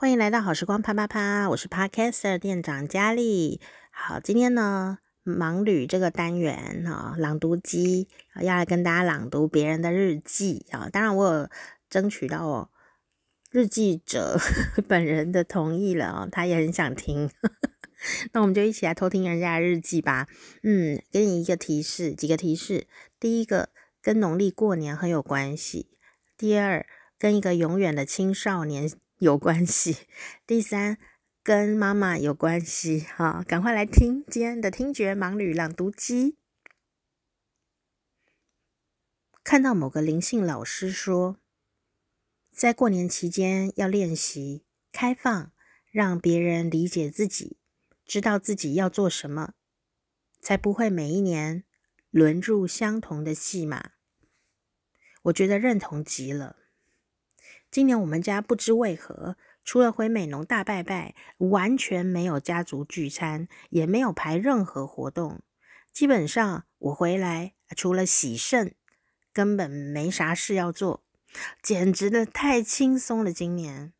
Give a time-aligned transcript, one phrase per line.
[0.00, 3.60] 欢迎来到好时光啪啪啪，我是 Podcaster 店长佳丽。
[3.90, 8.08] 好，今天呢，盲旅这个单元啊，朗读机
[8.40, 10.88] 要来跟大家朗读别人的日记啊。
[10.90, 11.48] 当然，我有
[11.90, 12.70] 争取到哦
[13.50, 14.38] 日记者
[14.88, 17.30] 本人的同意了，他也很想听。
[18.32, 20.26] 那我们就一起来偷听人家的日记吧。
[20.62, 22.86] 嗯，给你一个提示，几个提示。
[23.18, 23.68] 第一个，
[24.00, 25.90] 跟农历过年很有关系。
[26.38, 26.86] 第二，
[27.18, 28.90] 跟一个永远的青少年。
[29.20, 30.06] 有关系。
[30.46, 30.96] 第三，
[31.42, 33.00] 跟妈妈有关系。
[33.00, 36.38] 哈，赶快来听今天的听觉盲旅朗读机。
[39.44, 41.38] 看到某个灵性老师说，
[42.50, 45.52] 在过年期间要练习开放，
[45.90, 47.58] 让别人理解自己，
[48.06, 49.52] 知道自己要做什么，
[50.40, 51.64] 才不会每一年
[52.08, 53.90] 轮入相同的戏码。
[55.24, 56.56] 我觉得认同极了。
[57.70, 65.40] 今年我们家不知为何，除了回美农大拜拜，完全没有家族聚餐，也没有排任何活动。
[65.92, 68.74] 基本上我回来除了洗肾，
[69.32, 71.04] 根本没啥事要做，
[71.62, 73.32] 简直的太轻松了。
[73.32, 73.92] 今年，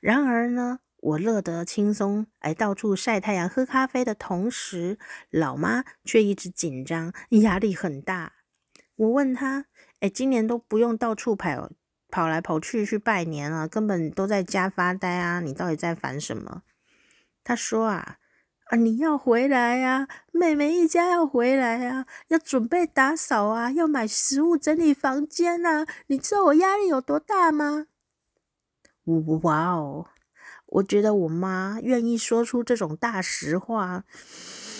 [0.00, 4.98] 然而呢，我乐得轻松，哎，到处晒太阳、喝咖啡的同时，
[5.30, 8.32] 老妈却一直紧张，压力很大。
[8.96, 9.66] 我问她，
[10.00, 11.70] 哎，今年都不用到处跑。
[12.10, 15.40] 跑来跑去去拜年啊，根本都在家发呆啊！
[15.40, 16.62] 你到底在烦什么？
[17.44, 18.18] 他说啊
[18.70, 25.86] 啊，你要回来呀，妹妹一家要回来呀，要准备打扫啊，要买食物、整理房间啊。
[26.06, 27.86] 你知道我压力有多大吗？
[29.42, 30.06] 哇哦，
[30.66, 34.04] 我觉得我妈愿意说出这种大实话，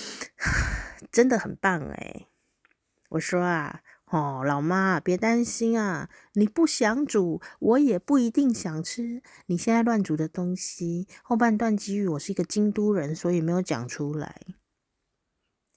[1.13, 2.29] 真的很棒诶。
[3.11, 3.81] 我说啊。
[4.11, 6.09] 哦，老妈，别担心啊！
[6.33, 9.23] 你不想煮，我也不一定想吃。
[9.47, 14.41] 你现在乱煮的东西，后半段基于我是一个京都人，所以没有讲出来。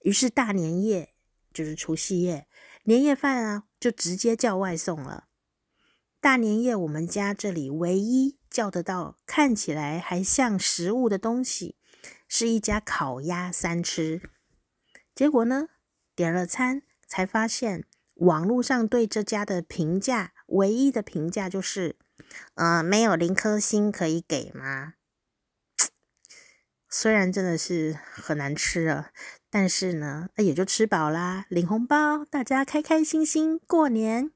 [0.03, 1.09] 于是大年夜
[1.53, 2.47] 就是除夕夜，
[2.85, 5.25] 年夜饭啊，就直接叫外送了。
[6.21, 11.75] 大年夜我们家这里唯一叫得到、看起来还像食物的东西，
[12.29, 14.21] 是一家烤鸭三吃。
[15.13, 15.67] 结果呢，
[16.15, 17.83] 点了餐才发现。
[18.21, 21.95] 网络上对这家的评价，唯一的评价就是，
[22.53, 24.93] 呃，没有零颗星可以给吗？
[26.87, 29.11] 虽然真的是很难吃啊，
[29.49, 34.31] 但是呢，也就吃饱啦，领红包，大家开开心心过年。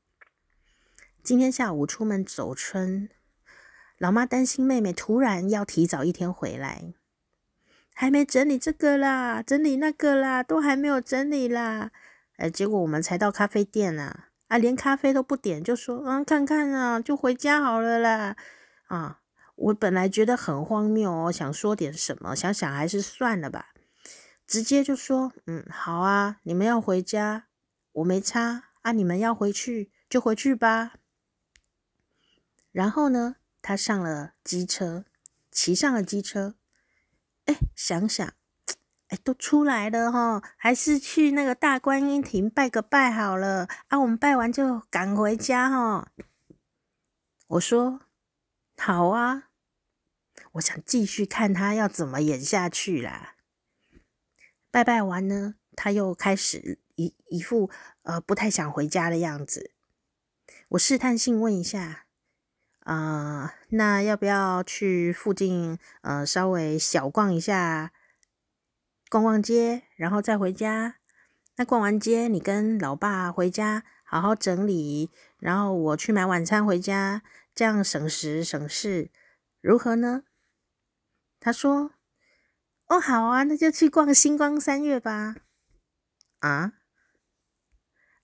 [1.22, 3.10] 今天下午出门走春，
[4.00, 6.96] 老妈担心妹妹突然要提早一天回来，
[7.94, 11.92] 还没整理这个啦，整理那个啦，都还没有整理啦。
[12.38, 18.36] 哎，结果我们才到咖啡店啊，啊，连咖啡都不点，就说，嗯，看看啊，就回家好了啦。
[18.88, 19.22] 啊，
[19.56, 23.70] 我本来觉得很荒谬哦，想说点什么，想想还是算了吧，
[24.46, 27.48] 直接就说，嗯，好啊，你们要回家，
[27.94, 30.94] 我没差啊，你们要回去就回去吧。
[32.72, 35.06] 然后呢，他上了机车，
[35.50, 36.56] 骑上了机车，
[37.46, 38.34] 哎，想想。
[39.10, 44.00] 哎，都出来了哈，还是去那个大观音亭拜个拜好了啊！
[44.00, 46.12] 我们拜完就赶回家哈。
[47.48, 48.02] 我说
[48.78, 49.50] 好啊，
[50.54, 53.36] 我想继续看他要怎么演下去啦。
[54.72, 57.70] 拜拜完呢，他又开始一一副
[58.02, 59.72] 呃不太想回家的样子。
[60.70, 62.06] 我试探性问一下，
[62.80, 67.92] 啊、那要不要去附近呃稍微小逛一下？
[69.10, 70.96] 逛逛街，然后再回家。
[71.58, 77.22] 那逛完街，你跟老爸回家好好整理，然后我去买晚餐回家，
[77.54, 79.10] 这样省时省事，
[79.62, 80.24] 如何呢？
[81.40, 81.92] 他说
[82.88, 85.36] ：“哦，好啊，那就去逛星光三月吧。”
[86.40, 86.74] 啊，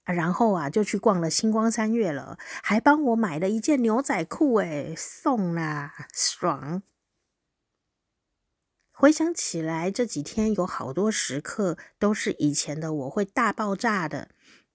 [0.03, 6.83] 然后啊，就去逛了星光三月了，还帮我买了一件牛仔裤，诶，送啦，爽。
[9.01, 14.27] 回想起来，这几天有好多时刻都是以前的我会大爆炸的。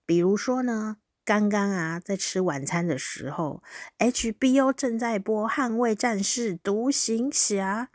[0.04, 3.62] 比如说呢，刚刚啊，在吃晚餐的时候
[4.00, 7.90] ，HBO 正在播《捍卫战士：独行侠》。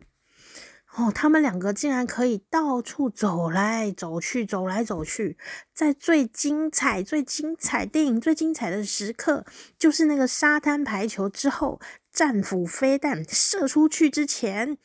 [1.03, 5.37] 哦，他们两个竟然可以到处走来走去，走来走去。
[5.75, 9.45] 在最精彩、最精彩电影最精彩的时刻，
[9.77, 14.77] 就是那个沙滩排球之后，战斧飞弹射出去之前。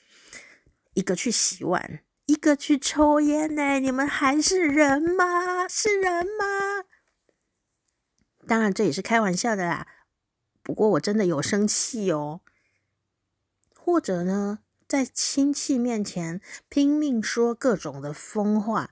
[0.97, 3.79] 一个去洗碗，一个去抽烟呢。
[3.79, 5.69] 你们还是人吗？
[5.69, 6.87] 是人吗？
[8.47, 9.87] 当然这也是开玩笑的啦。
[10.63, 12.41] 不过我真的有生气哦。
[13.75, 16.41] 或者呢，在亲戚面前
[16.71, 18.91] 拼命说各种的疯话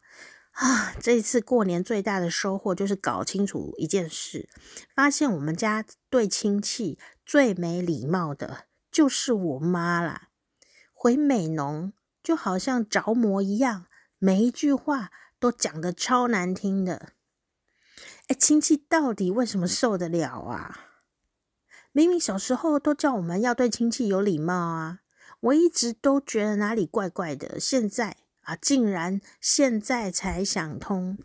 [0.52, 0.94] 啊！
[1.00, 4.50] 这一次过年最大的收获就是搞清楚一件事，
[4.94, 10.28] 发现我们家对亲戚最没礼貌的就是我妈啦。
[11.04, 11.92] 回美浓
[12.22, 13.84] 就好像着魔一样，
[14.18, 17.12] 每一句话都讲得超难听的。
[18.28, 20.86] 哎，亲戚到底为什么受得了啊？
[21.92, 25.00] 明明小时候都叫我们要对亲戚有礼貌啊，
[25.40, 27.60] 我一直都觉得哪里怪怪的。
[27.60, 31.18] 现在啊，竟然现在才想通。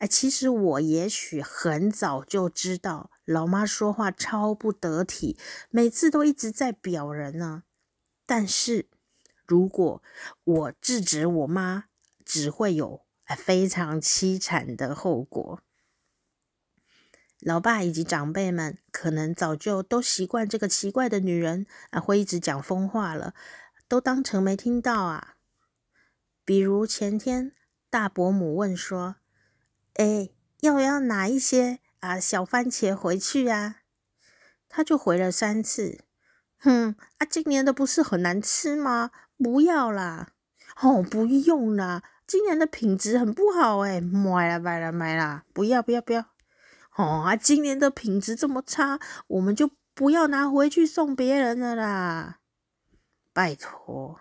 [0.00, 5.38] 哎，其实我也许很早就知道，老妈说话超不得体，
[5.70, 7.62] 每次都一直在表人呢。
[8.30, 8.88] 但是
[9.44, 10.00] 如果
[10.44, 11.86] 我制止我妈，
[12.24, 13.04] 只会有
[13.36, 15.60] 非常凄惨的后果。
[17.40, 23.34] 老爸以及长辈们可能早就都习惯这个奇怪的女人啊，会一直讲疯话了，
[23.88, 25.34] 都当成没听到啊。
[26.44, 27.50] 比如前天
[27.90, 29.16] 大伯母问说
[29.98, 30.30] ：“哎，
[30.60, 33.78] 要不要拿一些啊小番茄回去啊？”
[34.70, 36.04] 他就回了三次
[36.60, 39.10] ：“哼啊，今年的不是很难吃吗？
[39.36, 40.32] 不要啦，
[40.82, 46.26] 哦，不用啦，今年的品质很不好哎，买啦买啦买啦，不要不要不要。”
[46.96, 47.36] 哦啊！
[47.36, 48.98] 今年的品质这么差，
[49.28, 52.40] 我们就不要拿回去送别人了啦。
[53.32, 54.20] 拜托，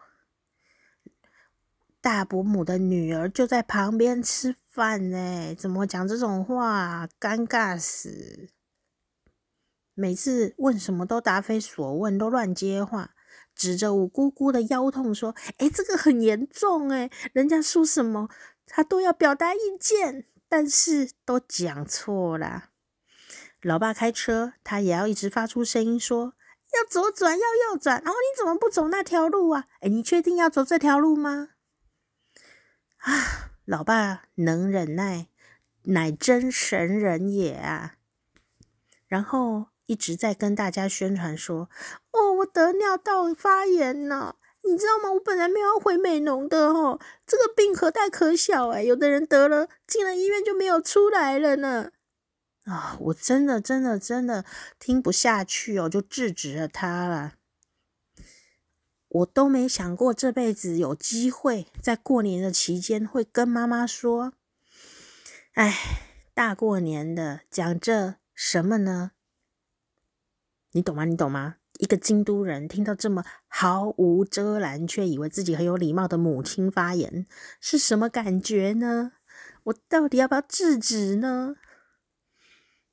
[2.00, 7.10] 大伯母的女儿就在旁边吃饭呢，怎么讲这种话？
[7.20, 8.50] 尴尬死！
[10.00, 13.12] 每次问什么都答非所问，都乱接话，
[13.54, 18.30] 指着我姑姑的腰痛说：“诶，这个很严重诶，人家说什么，
[18.66, 22.70] 他都要表达意见。”但是都讲错了。
[23.62, 26.34] 老爸开车，他也要一直发出声音说
[26.74, 29.66] ：“要左转，要右转。”然后，你怎么不走那条路啊？
[29.82, 31.50] 哎，你确定要走这条路吗？
[33.00, 35.28] 啊，老爸能忍耐，
[35.84, 37.96] 乃真神人也啊！
[39.08, 41.68] 然后一直在跟大家宣传说
[42.14, 45.12] ：“哦，我得尿道发炎了。”你知道吗？
[45.14, 51.92] 我本来没有要回美浓的哦，这个病可大可小哎，有的人得了进了医院就没有出来了呢。
[52.66, 54.46] 啊，我真的真的真的
[54.78, 57.36] 听不下去哦，就制止了他了。
[59.08, 64.34] 我都没想过这辈子有机会在过年的期间会跟妈妈说，
[65.54, 65.74] 哎，
[66.36, 69.12] 大过年的讲这什么呢？
[70.72, 71.06] 你懂吗？
[71.06, 71.56] 你懂吗？
[71.80, 77.26] 一个京都人听到这么毫无遮拦，却以为自己很有礼貌的母亲发言，
[77.62, 79.14] 是什么感觉呢？
[79.64, 81.56] 我到底要不要制止呢？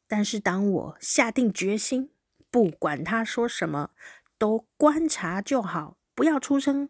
[0.06, 2.10] 但是当我下定决心，
[2.48, 3.90] 不管他说什么，
[4.38, 6.88] 都观察就好，不要出声。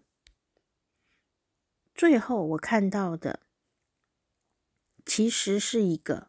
[1.94, 3.40] 最后我看到的，
[5.06, 6.28] 其实是一个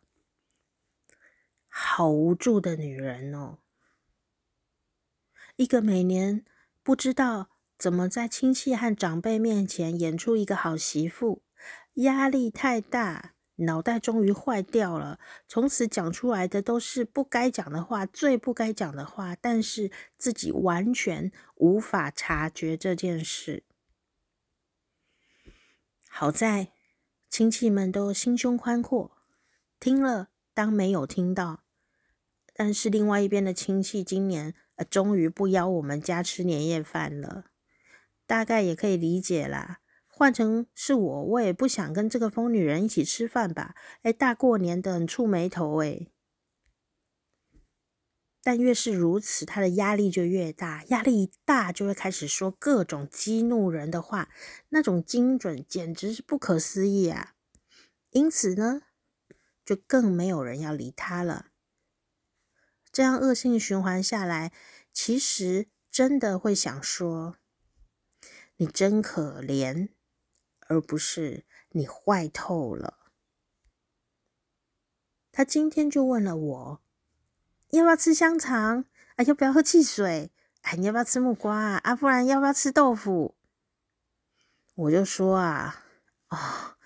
[1.68, 3.59] 好无助的女人哦。
[5.57, 6.45] 一个每年
[6.83, 7.50] 不知道
[7.80, 11.42] 怎么在亲戚和长辈面前演出一个好媳妇，
[11.95, 23.64] 压力太大，脑袋终于坏掉了，从此讲出来的都是不该讲的话，最不该讲的话，但是自己完全无法察觉这件事。
[26.07, 26.71] 好在
[27.31, 29.18] 亲戚们都心胸宽阔，
[29.80, 31.64] 听了当没有听到，
[32.57, 34.83] 但是另外一边的亲戚今年呃。
[34.83, 37.45] 终于不邀我们家吃年夜饭了，
[38.26, 39.80] 大概也可以理解啦。
[40.07, 43.76] 换成是我，我也不想跟这个疯女人一起吃饭吧。
[44.02, 46.07] 哎，大过年的很触霉头哎。
[48.42, 54.30] 但越是如此，她的压力就越大，压力一大就会开始说各种激怒人的话，
[54.69, 57.33] 那种精准简直是不可思议啊。
[58.11, 58.83] 因此呢，
[59.66, 61.47] 就更没有人要理她了。
[62.97, 64.51] 这样恶性循环下来，
[64.92, 67.37] 其实真的会想说
[68.57, 69.89] ：“你真可怜”，
[70.66, 72.97] 而不是“你坏透了”。
[75.31, 76.81] 他今天就问了我
[77.69, 78.85] ：“要不要吃香肠？
[79.18, 80.31] 啊，要不要喝汽水？
[80.61, 81.81] 哎，你要不要吃木瓜啊？
[81.83, 83.35] 啊，不然要不要吃豆腐？”
[84.73, 85.85] 我就说啊，
[86.30, 86.77] 啊、哦，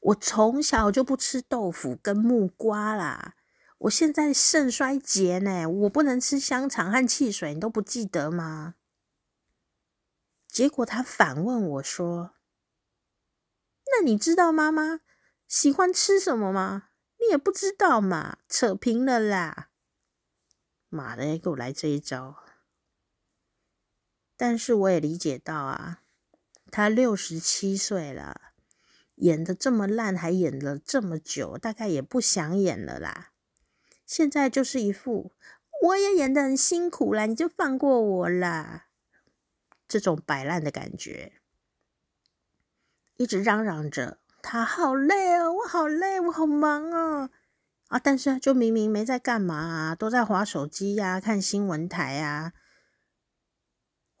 [0.00, 3.34] 我从小就不吃豆腐跟木瓜啦。
[3.84, 8.76] 我现在肾衰竭呢，我不能吃香肠和汽水，你都不记得吗？
[10.48, 12.34] 结果他反问我说
[13.92, 15.00] ：“那你知道妈妈
[15.46, 16.88] 喜欢吃什么吗？
[17.18, 19.70] 你也不知道嘛，扯平了啦！
[20.88, 22.42] 妈的，给我来这一招！
[24.36, 26.02] 但是我也理解到啊，
[26.70, 28.52] 他六十七岁了，
[29.16, 33.32] 演得这么烂，还演了这么久，大概也不想演了啦。
[34.06, 35.32] 现在就是一副
[35.82, 38.86] 我也演得很辛苦啦，你就放过我啦，
[39.86, 41.32] 这种摆烂的感觉，
[43.16, 47.30] 一直嚷嚷着他好累哦，我好累，我好忙哦。
[47.88, 52.52] 啊，但是就明明没在干嘛啊，都在划手机呀、看新闻台呀。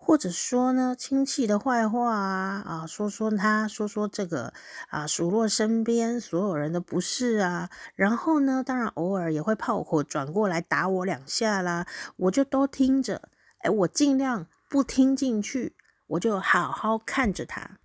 [0.06, 4.52] 或者说呢，亲戚的坏话啊，啊，说说他，说说这个
[4.88, 13.30] 啊，数落身边所有人的不是啊，然后呢，当然偶尔也会炮火转过来打我两下啦，我就都听着，
[13.60, 15.74] 哎，我尽量不听进去，
[16.08, 17.78] 我就好好看着他，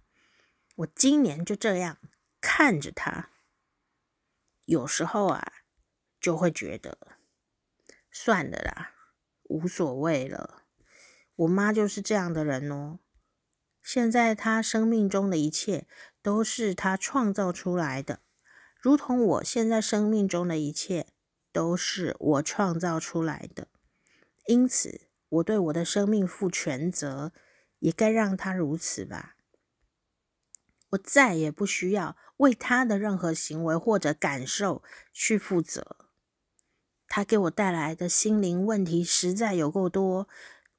[0.76, 2.00] 我今年就这样
[2.42, 3.30] 看着他，
[4.66, 5.54] 有时候啊，
[6.20, 6.98] 就会觉得
[8.12, 8.92] 算了啦，
[9.44, 10.59] 无所谓了。
[11.39, 13.00] 我妈就是这样的人哦。
[13.81, 15.88] 现在她生命中的一切
[16.22, 18.19] 都是她创造出来的，
[18.81, 21.08] 如同我现在生命中的一切
[21.53, 23.69] 都是我创造出来的。
[24.48, 27.31] 因此，我对我的生命负全责，
[27.79, 29.38] 也该让她如此吧。
[30.89, 35.96] 我再也不需要为她的任何行为或者感受去负责。
[37.08, 40.27] 她给我带来的心灵问题实在有够多。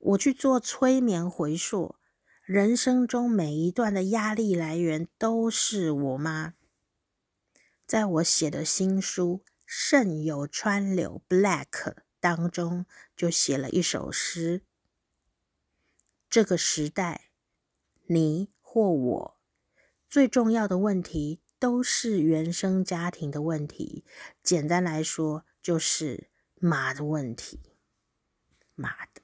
[0.00, 1.96] 我去做催眠回溯，
[2.42, 6.54] 人生中每一段的压力来源都是我妈。
[7.86, 14.62] 在我写的新书《肾有川柳》（Black） 当中，就写了一首诗：
[16.30, 17.30] 这个时代，
[18.06, 19.36] 你或我
[20.08, 24.04] 最重要的问题都是原生家庭的问题。
[24.42, 27.60] 简单来说，就是妈的问题。
[28.74, 29.19] 妈的！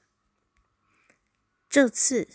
[1.76, 2.26] 这次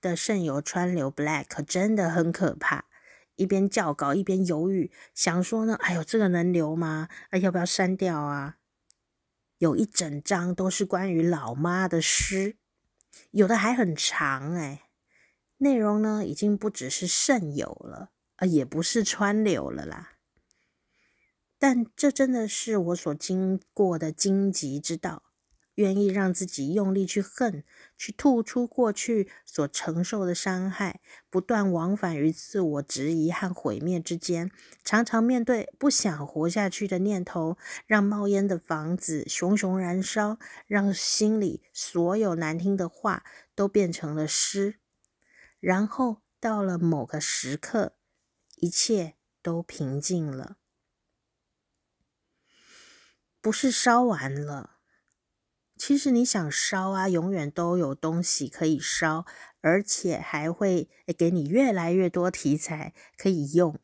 [0.00, 2.86] 的圣游川流 Black 真的很可怕，
[3.34, 7.10] 一边叫稿一边犹豫，想说呢，哎呦，这个能留吗？
[7.28, 8.56] 啊，要不要删掉啊？
[9.58, 12.56] 有一整张都是关于老妈的诗，
[13.32, 14.84] 有的还很长哎，
[15.58, 20.12] 内容呢已经不只是肾有了，啊，也不是川流了啦。
[21.58, 25.24] 但这真的是我所经过的荆棘之道。
[25.76, 27.64] 愿意让自己用力去恨，
[27.96, 34.50] 去吐出过去所承受的伤害，不断往返于自我质疑和毁灭之间，
[34.84, 37.56] 常常面对不想活下去的念头，
[37.86, 44.80] 让冒烟的房子熊熊燃烧，让心里所有难听的话都变成了诗，
[45.60, 47.96] 然后到了某个时刻，
[48.56, 50.56] 一切都平静了，
[53.42, 54.75] 不是烧完了。
[55.76, 59.26] 其实你想烧啊，永远都有东西可以烧，
[59.60, 63.78] 而且还会给你越来越多题材可以用。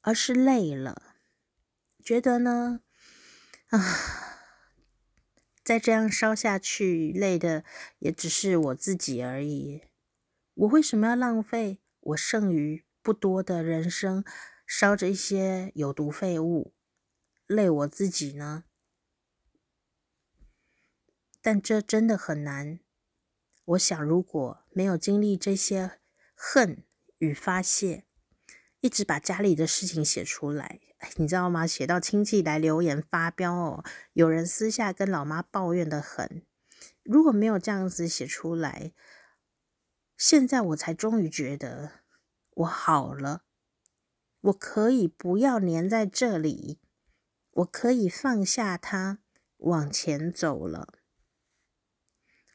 [0.00, 1.14] 而是累了，
[2.02, 2.80] 觉得呢，
[3.68, 4.38] 啊，
[5.62, 7.64] 再这样烧下去，累的
[8.00, 9.82] 也只是我自己而已。
[10.54, 14.24] 我为什么要浪费我剩余不多的人生，
[14.66, 16.74] 烧着一些有毒废物，
[17.46, 18.64] 累我自己呢？
[21.42, 22.78] 但这真的很难。
[23.64, 25.98] 我想，如果没有经历这些
[26.34, 26.84] 恨
[27.18, 28.04] 与发泄，
[28.80, 30.80] 一直把家里的事情写出来，
[31.16, 31.66] 你知道吗？
[31.66, 36.46] 写到亲戚来留言发飙哦，有人私下跟老妈抱怨的很。
[37.02, 38.92] 如果没有这样子写出来，
[40.16, 41.90] 现在我才终于觉得
[42.50, 43.42] 我好了，
[44.40, 46.80] 我可以不要黏在这里，
[47.50, 49.18] 我可以放下它，
[49.58, 51.01] 往前走了。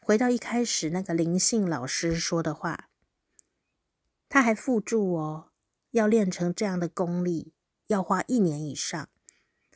[0.08, 2.88] 回到一开始那个灵性老师说的话，
[4.30, 5.52] 他还附注哦，
[5.92, 7.52] 要练成这样的功力，
[7.88, 9.10] 要花一年以上，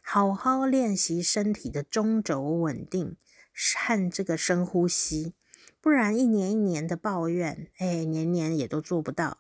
[0.02, 3.18] 好好练习身体的中轴稳定
[3.54, 5.34] 和这个深呼吸，
[5.82, 9.40] 不然一年一年的抱怨，哎，年年也都做不到。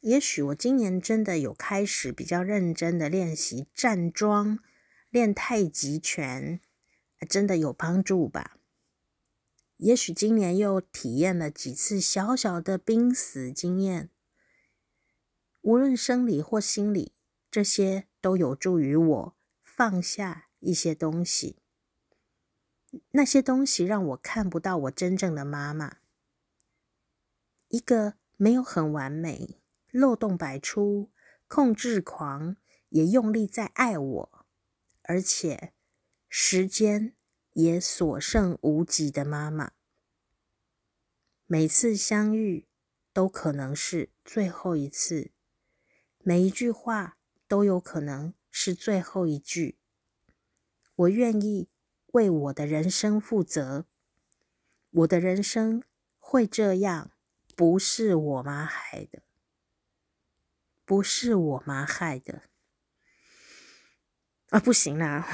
[0.00, 4.60] 也许我今年真的有开始比较认真的练习站桩，
[5.10, 6.62] 练太极拳，
[7.28, 8.54] 真的有帮助吧？
[9.78, 14.10] 也许今年又体验了几次小小的濒死经验，
[15.62, 17.14] 无论生理或心理，
[17.48, 21.62] 这些都有助于我放下一些东西。
[23.12, 25.98] 那些东西让我看不到我真正的妈妈，
[27.68, 29.60] 一个没有很完美、
[29.92, 31.12] 漏洞百出、
[31.46, 32.56] 控制狂，
[32.88, 34.46] 也用力在爱我，
[35.02, 35.72] 而且
[36.28, 37.14] 时间。
[37.58, 39.72] 也所剩无几的妈妈，
[41.44, 42.68] 每次相遇
[43.12, 45.32] 都可能是最后一次，
[46.20, 49.76] 每一句话都有可能是最后一句。
[50.94, 51.68] 我愿意
[52.12, 53.86] 为我的人生负责，
[54.90, 55.82] 我的人生
[56.20, 57.10] 会这样，
[57.56, 59.24] 不是我妈害的，
[60.84, 62.42] 不是我妈害的。
[64.50, 65.26] 啊，不行啦，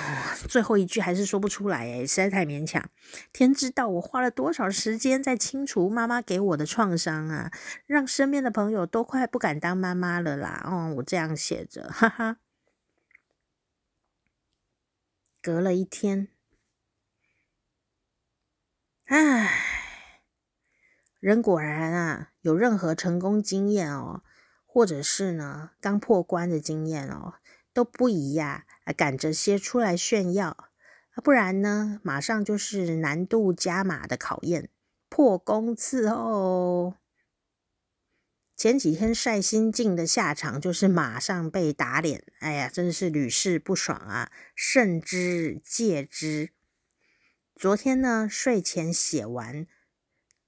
[0.49, 2.91] 最后一句还是说不出来诶，实在太勉强。
[3.33, 7.53] 天知道我花了多少时间在清除妈妈给我的创伤啊，
[7.87, 10.65] 让身边的朋友都快不敢当妈妈了啦。
[10.67, 12.39] 哦，我这样写着，哈哈。
[15.41, 16.29] 隔了一天，
[19.05, 19.49] 唉，
[21.21, 24.25] 人果然啊，有任何成功经验哦，
[24.67, 27.35] 或者是呢刚破关的经验哦，
[27.73, 30.69] 都不一样，啊，赶着些出来炫耀，
[31.23, 34.69] 不然呢，马上就是难度加码的考验，
[35.09, 36.95] 破功伺候。
[38.57, 44.31] 前几天晒心境的下场就是马上被打脸，哎呀，真是屡试不爽啊！
[44.55, 46.51] 慎之戒之。
[47.57, 49.67] 昨天呢，睡前写完，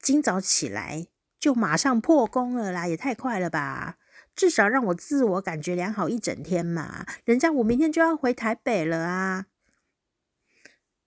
[0.00, 3.98] 今早起来就马上破功了啦，也太快了吧！
[4.36, 7.06] 至少让我自我感觉良好一整天嘛。
[7.24, 9.46] 人家我明天就要回台北了啊！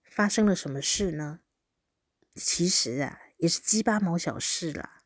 [0.03, 1.39] 发生了什么事呢？
[2.35, 5.03] 其实啊，也是鸡巴毛小事啦。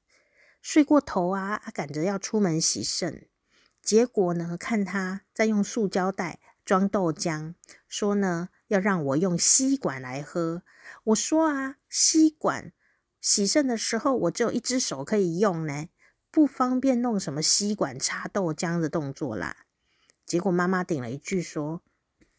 [0.62, 3.28] 睡过头啊，赶着要出门洗肾，
[3.82, 7.56] 结果呢，看他在用塑胶袋装豆浆，
[7.88, 10.64] 说呢要让我用吸管来喝。
[11.04, 12.72] 我说啊，吸管
[13.20, 15.88] 洗肾的时候我只有一只手可以用呢，
[16.34, 19.68] 不方便弄什么吸管插豆浆的动作啦。
[20.26, 21.84] 结果妈妈顶了一句说：“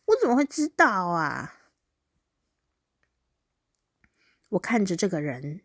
[0.07, 1.61] 我怎么会知道啊？”
[4.51, 5.63] 我看着这个人，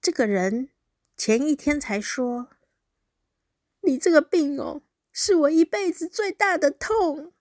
[0.00, 0.70] 这个人。
[1.16, 2.50] 前一天才说，
[3.82, 7.32] 你这个病哦，是我一辈子最大的痛。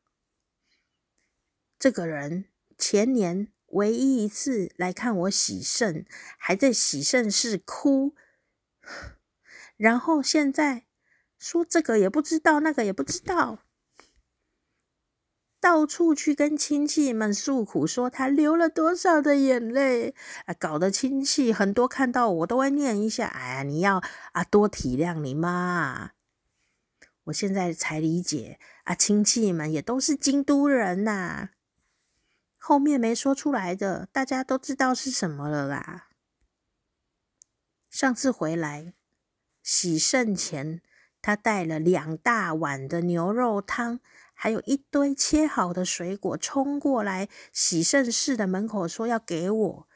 [1.80, 2.46] 这个人
[2.78, 6.06] 前年唯一一次来看我洗肾，
[6.38, 8.14] 还在洗肾室哭，
[9.78, 10.86] 然后现在
[11.38, 13.60] 说这个也不知道，那个也不知道。
[15.60, 20.14] 到处去跟亲戚们诉苦，说他流了多少的眼泪，
[20.60, 23.28] 搞得亲戚很多看到我都会念一下。
[23.28, 26.12] 哎呀，你要啊多体谅你妈。
[27.24, 31.52] 我现在才理解啊，亲戚们也都是京都人呐。
[32.58, 36.10] 后面没说出来的，大家都知道是什么了啦。
[37.94, 38.96] 上次回来
[39.62, 40.82] 洗肾前，
[41.22, 44.00] 他带了两大碗的牛肉汤。
[44.34, 49.88] 还有一堆切好的水果冲过来，洗肾室的门口说要给我，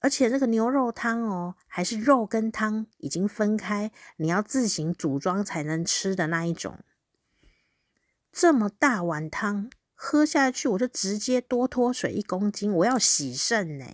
[0.00, 6.80] 而且这个牛肉汤哦，还是肉跟汤已经分开，你要自行组装才能吃的那一种。
[8.30, 13.86] 这么大碗汤喝下去，我就直接多脱水一公斤，我要洗肾呢，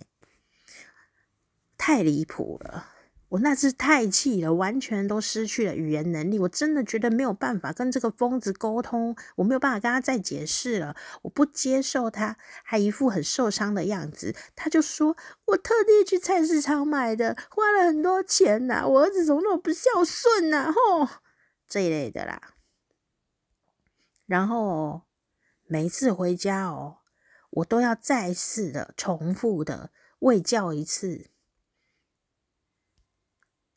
[1.79, 2.89] 太离谱了。
[3.29, 6.39] 我那次太气了，完全都失去了语言能力。
[6.39, 10.95] 我真的觉得没有办法跟这个疯子沟通，我没有办法跟他再解释了。
[11.21, 14.35] 我不接受他，还一副很受伤的样子。
[14.55, 15.15] 他就说
[15.45, 18.87] ：“我特地去菜市场买的，花了很多钱呐。
[18.87, 21.07] 我儿子怎么那么不孝顺呐？”吼，
[21.67, 22.55] 这一类的啦。
[24.25, 25.03] 然后
[25.67, 26.97] 每次回家哦，
[27.51, 31.29] 我都要再次的重复的喂教一次。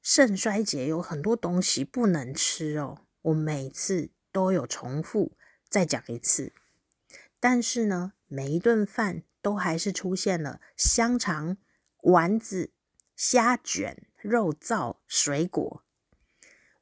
[0.02, 5.36] 肾衰竭有很多东西不能吃哦，我每次都有重复
[5.68, 6.52] 再讲一次。
[7.38, 11.56] 但是呢，每一顿饭都还是出现了香肠、
[12.02, 12.72] 丸子、
[13.14, 15.84] 虾卷、肉燥、水果。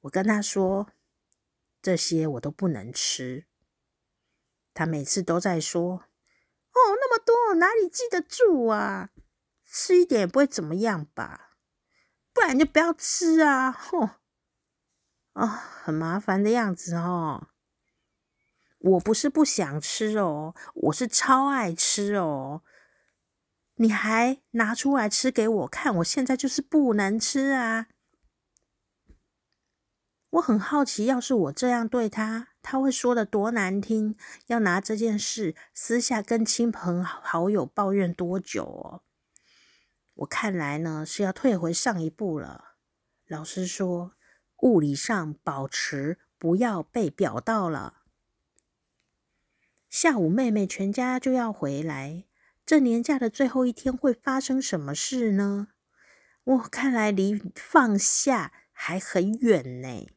[0.00, 0.88] 我跟他说，
[1.82, 3.44] 这些我都不能吃。
[4.72, 6.04] 他每次都在说
[6.72, 9.10] ：“哦，那么多，哪里记得住啊？
[9.66, 11.48] 吃一点也不会怎么样吧？”
[12.40, 13.70] 不然就不要吃啊！
[13.70, 14.08] 吼，
[15.34, 17.48] 啊，很麻烦的样子哦。
[18.78, 22.62] 我不是不想吃哦，我是超爱吃哦。
[23.74, 27.88] 你还拿出来吃给我看，我现在就是不能吃啊。
[30.30, 39.02] 我很好奇，要是我这样对他，他会说的多难听，要拿这件事私下跟亲朋好友抱怨多久哦。
[40.20, 42.74] 我看来呢是要退回上一步了。
[43.26, 44.12] 老师说，
[44.58, 48.02] 物理上保持不要被表到了。
[49.88, 52.26] 下午妹妹全家就要回来，
[52.66, 55.68] 这年假的最后一天会发生什么事呢？
[56.44, 60.08] 我，看来离放下还很远呢。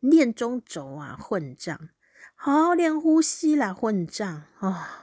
[0.00, 1.88] 练中轴啊，混账！
[2.34, 5.01] 好好练呼吸啦，混账啊！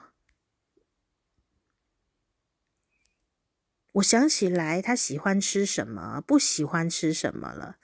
[4.00, 7.78] 我想起来，他喜欢吃什么，不喜欢吃什么了。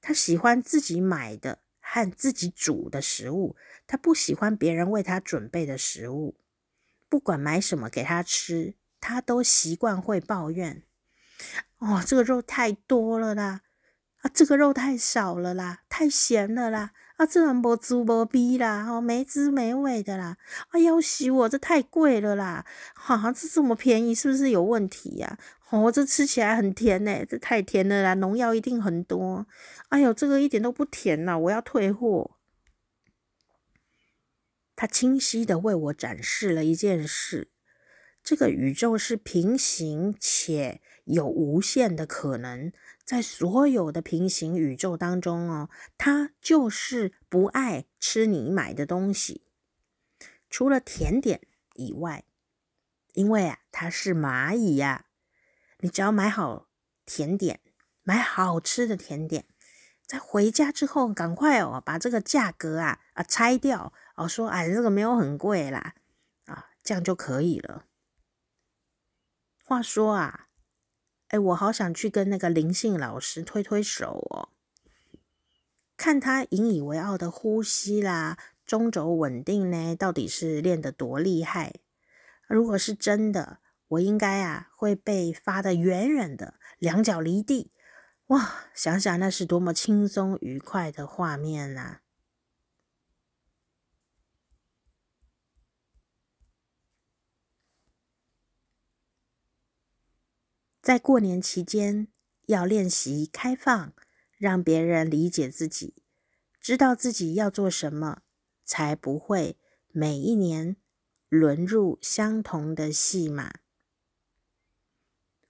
[0.00, 6.36] 他喜欢自己买的和自己煮的食物，他不喜欢别人为他准备的食物。
[7.08, 10.82] 不管买什么给他吃，他都习惯会抱怨
[11.78, 13.62] ：“哦，这个肉太多了啦！
[14.22, 20.36] 啊，这个肉太少了啦，太咸了啦！”啊，这人没滋没味啦，哦，没滋没味的啦！
[20.70, 22.64] 哎呀，死我，这太贵了啦！
[22.94, 25.38] 哈、啊，这这么便宜，是不是有问题呀、
[25.70, 25.78] 啊？
[25.78, 29.46] 哦，这吃起来很甜呢，这太甜了啦，农药一定很多。
[29.88, 32.38] 哎呦，这个一点都不甜呐，我要退货。
[34.74, 37.50] 他清晰的为我展示了一件事：
[38.24, 42.72] 这个宇宙是平行且有无限的可能。
[43.04, 49.44] 在所有的平行宇宙当中哦，他就是不爱吃你买的东西，
[50.48, 51.40] 除了甜点
[51.74, 52.24] 以外，
[53.12, 55.06] 因为啊，他是蚂蚁呀。
[55.80, 56.68] 你只要买好
[57.04, 57.60] 甜点，
[58.04, 59.46] 买好吃的甜点，
[60.06, 65.96] 在回家之后赶快哦，把这个价格啊啊拆掉哦，说哎，这个没有很贵啦
[66.46, 67.86] 啊，这样就可以了。
[69.64, 70.46] 话说啊。
[71.32, 74.50] 哎，我好想去跟那个灵性老师推推手哦，
[75.96, 81.76] 看他引以为傲的呼吸啦，中轴稳定呢，到底是练得多厉害？
[82.46, 87.72] 如果是真的，我应该啊会被发得远远的，两脚离地。
[88.26, 92.01] 哇，想想那是多么轻松愉快的画面啊！
[100.82, 102.08] 在过年期间，
[102.46, 103.94] 要练习开放，
[104.36, 106.02] 让别人理解自己，
[106.60, 108.22] 知道自己要做什么，
[108.64, 109.56] 才不会
[109.92, 110.76] 每一年
[111.28, 113.52] 轮入相同的戏码。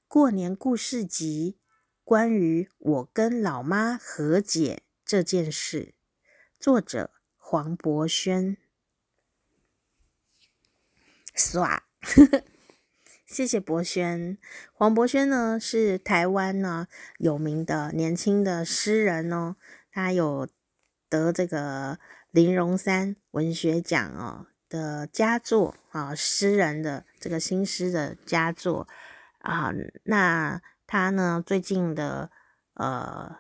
[0.07, 1.59] 过年故事集，
[2.05, 5.95] 关于我跟老妈和解这件事，
[6.61, 8.59] 作者黄柏轩。
[11.35, 11.85] 耍。
[13.33, 14.37] 谢谢博轩，
[14.75, 19.57] 黄柏轩呢是台湾呢有名的年轻的诗人哦，
[19.90, 20.47] 他有
[21.09, 21.99] 得这个
[22.31, 28.87] 林荣三文学奖哦的佳作啊，诗人的这个新诗的佳作
[29.38, 32.31] 啊，那他呢最近的
[32.75, 33.38] 呃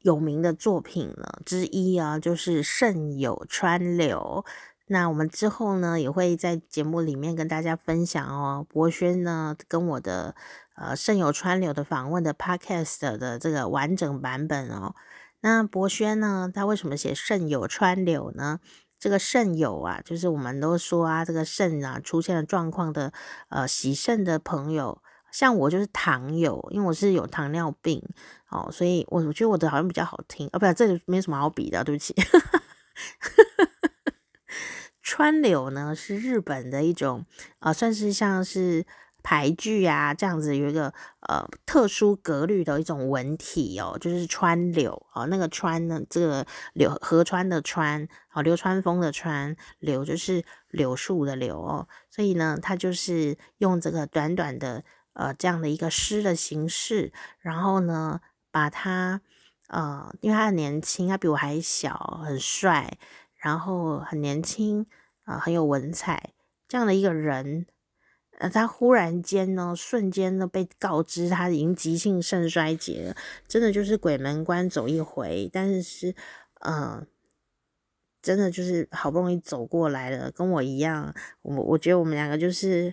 [0.00, 4.44] 有名的作品呢之一啊，就是《胜有川流》。
[4.92, 8.66] 那我们之后呢，也会在节目里面跟大家分享哦。
[8.68, 10.34] 柏轩呢，跟我的
[10.76, 14.94] 呃胜有川流的访问的 podcast 的这个完整版本哦。
[15.40, 18.60] 那柏轩呢，他为什么写胜有川流呢？
[18.98, 23.14] 这个肾友啊，就是我们都说啊，这个肾啊出现了状况的
[23.48, 25.02] 呃喜肾的朋友，
[25.32, 28.06] 像我就是糖友，因为我是有糖尿病
[28.50, 32.14] 哦，所以我我觉得我的好像比较好听啊，不这里没什么好比的，对不起。
[35.14, 37.26] 川柳呢是日本的一种
[37.58, 38.86] 啊、呃，算是像是
[39.22, 40.94] 俳句啊这样子，有一个
[41.28, 45.26] 呃特殊格律的一种文体哦，就是川柳哦。
[45.26, 51.86] 那个川呢，这个柳河川的川哦，流川枫的川，柳就是柳树的柳哦。
[52.10, 59.20] 所以呢，他就是用这个短短的呃这样的一个诗的形式，然后呢，把他
[59.68, 62.96] 呃，因为他很年轻，他比我还小，很帅。
[63.42, 64.86] 然后很年轻
[65.24, 66.32] 啊、很有文采，
[66.66, 67.66] 这样的一个人，
[68.38, 75.48] 呃，他忽然间呢，瞬间呢被告知他已经急性肾衰竭了，真的就是鬼门关走一回。
[75.52, 76.14] 但是，
[76.60, 77.06] 呃，
[78.20, 82.92] 真的就是好不容易走过来了，跟我一样，我我觉得我们两个就是，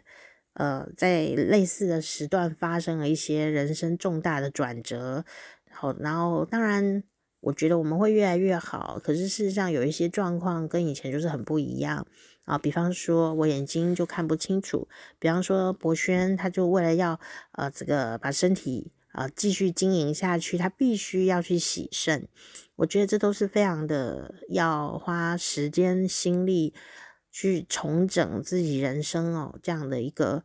[0.54, 5.26] 呃，在类似的时段发生了一些人生重大的转折。
[5.72, 7.04] 好，然后当然。
[7.42, 12.06] 我觉得我们会越来越好，可是事实上有一些状况跟以前就是很不一样
[12.44, 12.58] 啊。
[12.58, 17.18] 比方说，我眼睛就看不清楚；比方说，柏轩他就为了要
[17.54, 22.28] 呃这个把身体啊、呃、继续经营下去，他必须要去洗肾。
[22.76, 26.74] 我觉得这都是非常的要花时间心力
[27.32, 30.44] 去重整自己人生哦，这样的一个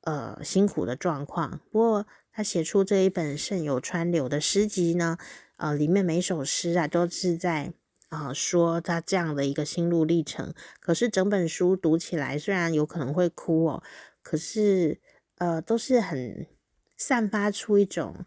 [0.00, 1.60] 呃辛苦的状况。
[1.70, 5.16] 不过他写出这一本《肾有川流》的诗集呢。
[5.62, 7.72] 呃，里面每首诗啊，都是在
[8.08, 10.52] 啊、呃、说他这样的一个心路历程。
[10.80, 13.82] 可是整本书读起来，虽然有可能会哭哦，
[14.22, 15.00] 可是
[15.38, 16.48] 呃都是很
[16.96, 18.26] 散发出一种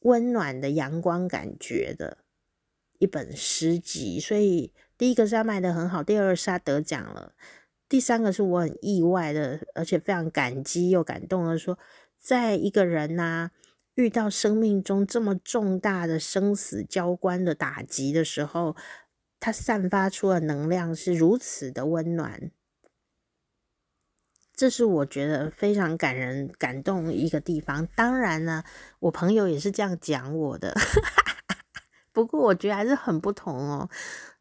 [0.00, 2.18] 温暖的阳光感觉的
[2.98, 4.20] 一本诗集。
[4.20, 7.32] 所以第一个是他卖得很好，第二个是他得奖了，
[7.88, 11.78] 第三个是我很意外的，而且非常感激又感动的说，
[12.18, 13.50] 在一个人呐、啊。
[13.94, 18.74] 遇到生命中这么重大的生死交关的打击的时候，
[19.38, 22.50] 他散发出的能量是如此的温暖，
[24.52, 27.86] 这是我觉得非常感人、感动一个地方。
[27.94, 28.64] 当然呢，
[28.98, 30.74] 我朋友也是这样讲我的，
[32.12, 33.88] 不过我觉得还是很不同哦，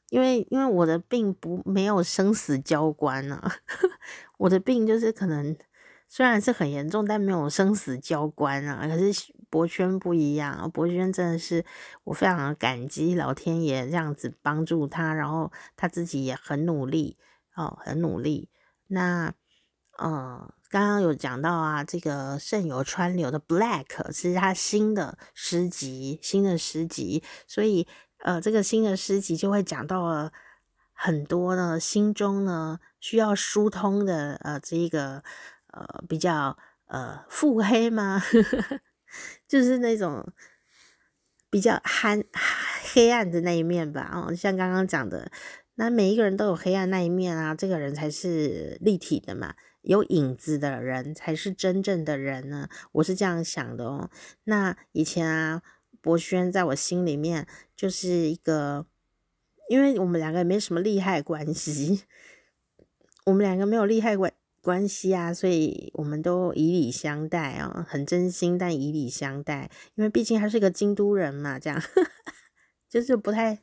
[0.09, 3.57] 因为因为我的病不没有生死交关啊，
[4.39, 5.55] 我的病就是可能。
[6.15, 8.87] 虽然是很严重，但没有生死交关啊。
[8.87, 11.65] 可是博轩不一样，博轩真的是
[12.03, 17.17] 我非常感激老天爷这样子帮助他，然后他自己也很努力
[17.55, 18.47] 哦，很努力。
[18.89, 19.33] 那
[19.97, 27.87] 呃，刚刚有讲到啊，这个肾有川流的 Black 是他新的诗集，新的诗集，所以
[28.19, 30.31] 呃，这个新的诗集就会讲到了
[30.93, 35.23] 很多呢，心中呢需要疏通的呃这一个。
[35.73, 38.21] 呃，比较呃腹黑吗？
[39.47, 40.31] 就是那种
[41.49, 42.23] 比较憨
[42.93, 44.09] 黑暗的那一面吧。
[44.13, 45.31] 哦，像刚刚讲的，
[45.75, 47.53] 那每一个人都有黑暗那一面啊。
[47.55, 52.69] 这个人才是立体的嘛，有影子的人才是真正的人呢。
[52.93, 54.09] 我是这样想的哦。
[54.45, 55.61] 那以前啊，
[56.01, 58.85] 博轩在我心里面就是一个，
[59.69, 62.03] 因为我们两个也没什么利害关系，
[63.25, 64.31] 我们两个没有利害关。
[64.63, 71.77] 关系啊，所以我们都以礼相待啊，很真心，但以礼相待，因为毕竟他是一个京都人嘛，这样
[72.89, 73.59] 就是不太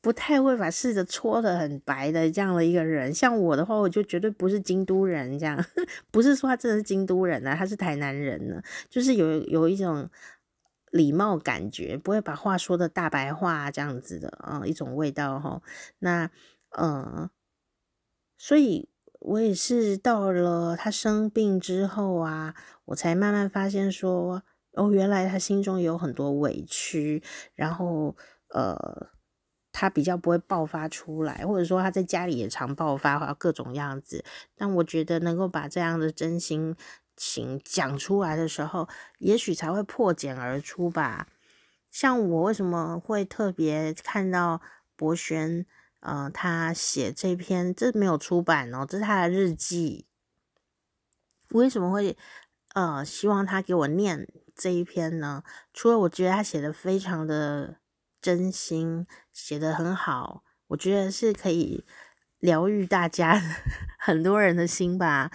[0.00, 3.12] 不太会把事的戳的很白的这样的一个人。
[3.12, 5.58] 像我的话，我就绝对不是京都人，这样
[6.12, 10.08] 不是说他真的是京都人啊，他是台南人呢，就是有有一种
[10.92, 15.60] 礼貌感觉，不会把话说的大白话这样子的啊，一种味道哈。
[15.98, 16.30] 那
[16.78, 17.28] 嗯，
[18.38, 18.93] 所以。
[19.24, 27.22] 我也是到了他生病之后啊，我才慢慢发现说，哦，原来他心中有很多委屈，
[27.54, 28.14] 然后
[28.48, 29.08] 呃，
[29.72, 34.22] 他比较不会爆发出来，或者说他在家里也常爆发，各种样子。
[34.54, 36.76] 但我觉得能够把这样的真心
[37.16, 38.86] 情讲出来的时候，
[39.20, 41.28] 也许才会破茧而出吧。
[41.90, 44.60] 像我为什么会特别看到
[44.94, 45.64] 博轩？
[46.04, 50.04] 呃，他写这篇，这没有出版哦，这是他的日记。
[51.48, 52.14] 为什么会
[52.74, 55.42] 呃希望他给我念这一篇呢？
[55.72, 57.78] 除了我觉得他写的非常的
[58.20, 61.86] 真心，写的很好，我觉得是可以
[62.38, 63.40] 疗愈大家
[63.98, 65.30] 很多人的心吧。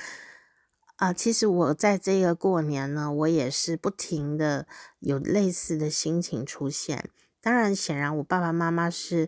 [0.97, 4.67] 啊、其实我在这个过年呢，我也是不停的
[4.99, 7.09] 有类似的心情出现。
[7.41, 9.27] 当然，显然我爸爸妈妈是。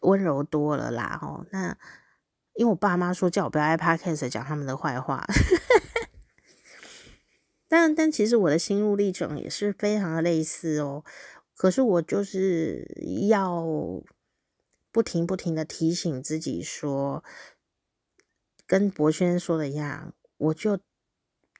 [0.00, 1.76] 温柔多了啦，吼，那
[2.54, 5.26] 因为我爸妈说叫我不要爱 Podcast 讲他们的坏话，
[7.68, 11.04] 但但其实我的心路历程也是非常的类似哦。
[11.54, 12.86] 可是我就是
[13.28, 13.64] 要
[14.90, 17.22] 不停不停的提醒自己说，
[18.66, 20.78] 跟博轩说的一样，我就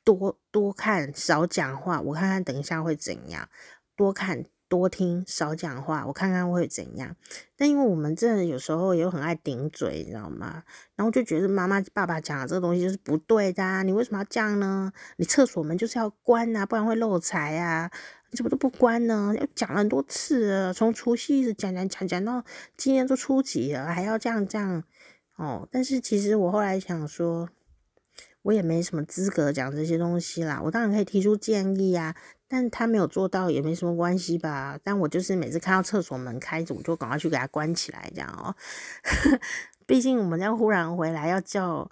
[0.03, 3.49] 多多看少讲话，我看看等一下会怎样，
[3.95, 4.47] 多看。
[4.71, 7.17] 多听少讲话，我看看会怎样。
[7.57, 10.63] 但因为我们真的有时候也很爱顶嘴，你知道吗？
[10.95, 14.93] 然后就觉得妈妈、爸爸讲的这个东西就是不对的啊，你为什么要这样呢？
[15.17, 17.91] 你厕所门就是要关啊，不然会漏财啊。
[18.31, 19.35] 你怎么都不关呢？
[19.37, 22.45] 要讲了很多次了，从除夕一直讲讲讲讲到
[22.77, 24.85] 今天都初几了，还要这样这样
[25.35, 25.69] 哦。
[25.73, 27.49] 但是其实我后来想说，
[28.43, 30.61] 我也没什么资格讲这些东西啦。
[30.65, 32.17] 我当然可以提出建议啊。
[32.53, 34.77] 但他没有做到也没什么关系吧？
[34.83, 38.57] 但我就是每次看到厕所门开着，我就赶快去给他关起来，这样哦。
[39.87, 41.89] 毕竟我们要忽然回来，要叫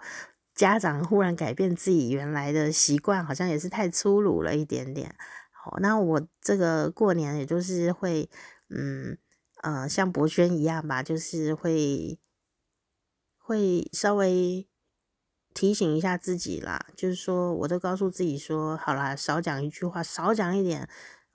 [0.53, 5.15] 家长忽然改变自己原来的习惯，好像也是太粗鲁了一点点。
[5.53, 8.29] 好，那我这个过年也就是会，
[8.69, 9.17] 嗯
[9.63, 12.19] 呃，像博轩一样吧，就是会
[13.37, 14.68] 会稍微。
[15.53, 20.87] 提醒一下自己啦，就是说，我都告诉自己说，好啦，少讲一句话，少讲一点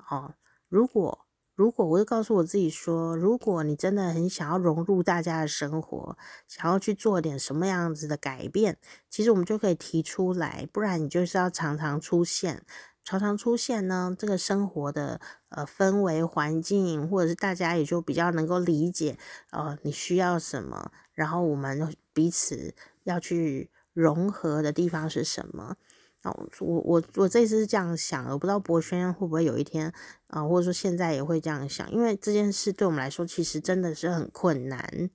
[0.08, 0.34] 哦。
[0.68, 6.16] 如果如果，我就告诉我自己说，如果你真的很想要融入大家的生活，
[6.48, 12.64] 想要去做点什么样子的改变，其实我们就可以提出来，不然你就是要常常出现，
[13.04, 19.16] 常常出现呢，这个生活的呃氛围环境，或者是大家也就比较能够理解，
[19.50, 22.74] 呃，你需要什么，然后我们彼此
[23.04, 23.70] 要去。
[23.94, 25.76] 融合的地方是什么？
[26.24, 29.92] 哦，我我我这次是这样想的，我不知道博轩会不会有一天
[30.28, 35.10] 啊、或者说现在也会这样想，因为这件事对我们来说其实真的是很困难。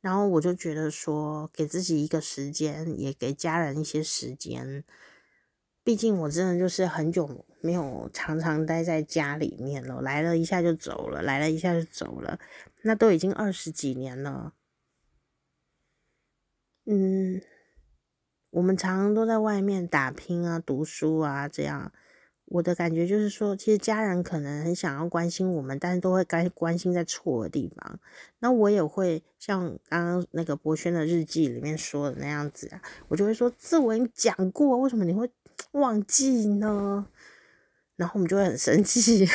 [0.00, 4.82] 然后我就觉得说，给自己一个时间，也给家人一些时间。
[5.84, 12.38] 毕竟我真的就是很久没有常常待在家里面了，来了一下就走了，来了一下就走了，
[12.82, 14.54] 那都已经二十几年了。
[16.86, 17.42] 嗯。
[18.56, 21.92] 我们常常都在外面打拼啊、读书啊，这样。
[22.46, 28.00] 我的感觉就是说，其实家人可能很想要关心我们，但是都会该关心在错的地方。
[28.38, 35.30] 那我也会像刚刚那个博轩的日记里面说的那样子啊，我就会说：“这我已经讲过，为什么你会
[35.72, 37.06] 忘记呢？”
[37.96, 39.28] 然后我们就会很生气。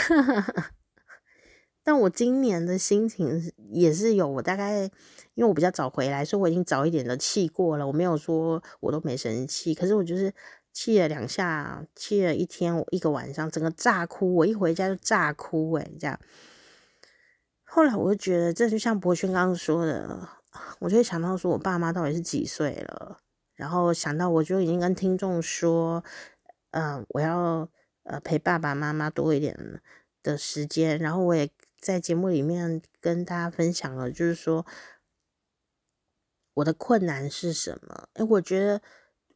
[1.84, 4.90] 但我今年的心情也是有，我大概
[5.34, 7.88] 因为我比较早回来，所以我已经早一点的气过了。
[7.88, 10.34] 我没有说我都没生气，可是我就是
[10.74, 14.36] 气了两下，气了一天，一个晚上整个炸哭。
[14.36, 16.20] 我一回家就炸哭，诶，这样。
[17.64, 20.28] 后来我就觉得，这就像博轩刚刚说的，
[20.80, 23.18] 我就会想到说我爸妈到底是几岁了，
[23.56, 26.04] 然后想到我就已经跟听众说，
[26.72, 27.70] 嗯、我要
[28.04, 29.82] 呃陪爸爸妈妈多一点
[30.22, 31.50] 的时间，然后我也。
[31.82, 34.64] 在节目里面跟大家分享了，就是说
[36.56, 38.10] 我的困难是什么？
[38.14, 38.82] 诶，我觉得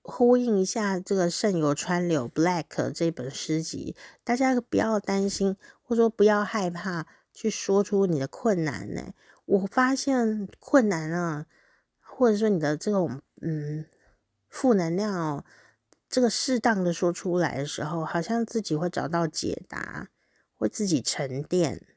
[0.01, 9.13] 呼应一下这个《胜有川柳》Black 这本诗集，大家不要担心，或者说不要害怕去说出你的困难呢。
[9.45, 11.45] 我发现困难啊，
[11.99, 13.85] 或者说你的这种嗯
[14.49, 15.45] 负能量哦，
[16.09, 20.09] 这个适当的说出来的时候，好像自己会找到解答，
[20.55, 21.94] 会自己沉淀。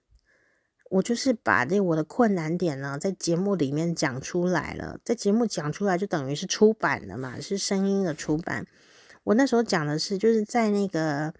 [0.91, 8.67] 我就是把这我的困难点呢，在节目里面讲出来了，在节目讲出来就等于是出版了嘛，是声音的出版。
[9.25, 11.35] 我那时候讲的是，就是在那个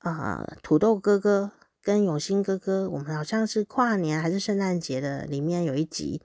[0.00, 1.50] 呃土豆哥哥
[1.82, 6.22] 跟永兴哥哥，我们好像是跨年还是圣诞节的里面有一集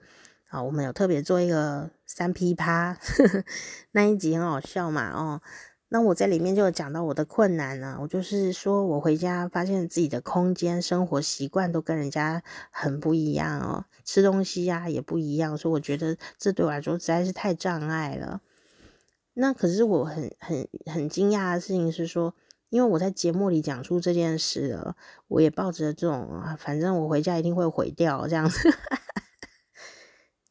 [0.48, 2.96] 啊，我们有特别做一个三噼啪，
[3.92, 5.40] 那一集很好笑嘛，哦。
[5.88, 18.40] 那我在里面就有讲到我的困难呢，我就是说我回家发现自己的空间、生活习惯都跟人家很不一样哦，吃东西呀也不一样，所以我觉得这对我来说实在是太障碍了。
[19.34, 22.34] 那可是我很很很惊讶的事情是说，
[22.68, 24.96] 因为我在节目里讲出这件事了，
[25.28, 28.74] 我也抱着这种啊，反正我回家一定会毁掉这样子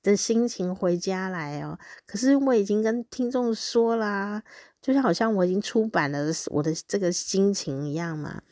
[0.02, 1.78] 的心情回家来哦。
[2.06, 4.44] 可是我已经跟听众说啦。
[4.86, 8.44] 就像好像我已经出版了我的这个心情一样嘛，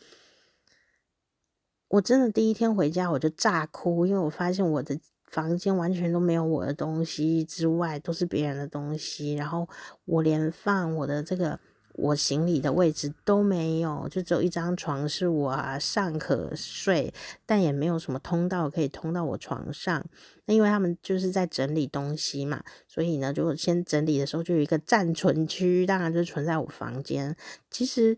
[1.89, 9.69] 我真的第一天回家我就炸哭，因为我发现我的房间完全都没有我的东西，之外都是别人的东西，然后
[10.06, 11.60] 我连放我的这个。
[11.93, 17.13] 我行李的位置都没有，就只有一张床是我啊上可睡，
[17.45, 20.03] 但也没有什么通道可以通到我床上。
[20.45, 27.36] 那因为他们就是在整理东西嘛，所以呢，就先整理的时候就有一个暂存区，当然就存在我房间。
[27.69, 28.17] 其实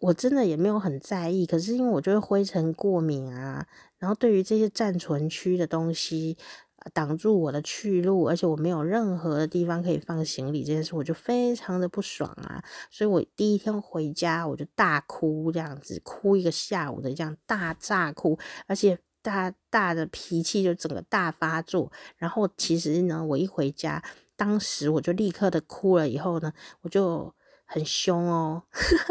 [0.00, 3.66] 我真的也没有很在意，可是因为我就是灰尘过敏啊，
[3.98, 6.38] 然后对于这些暂存区的东西。
[6.94, 12.62] 挡住我的去路，而且我没有任何的地方可以放行李，这件事我就非常的不爽啊！
[12.90, 21.92] 所以我第一天回家我就大哭，这样子哭一个下午的，这样大炸哭，而且大大的脾气就整个大发作。
[22.16, 24.02] 然后其实呢，我一回家，
[24.36, 27.34] 当时我就立刻的哭了，以后呢，我就
[27.66, 28.62] 很凶哦，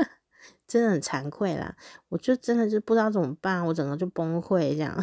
[0.66, 1.76] 真的很惭愧啦，
[2.10, 4.98] 我就真的就不知道怎么办，我整个就崩溃这样。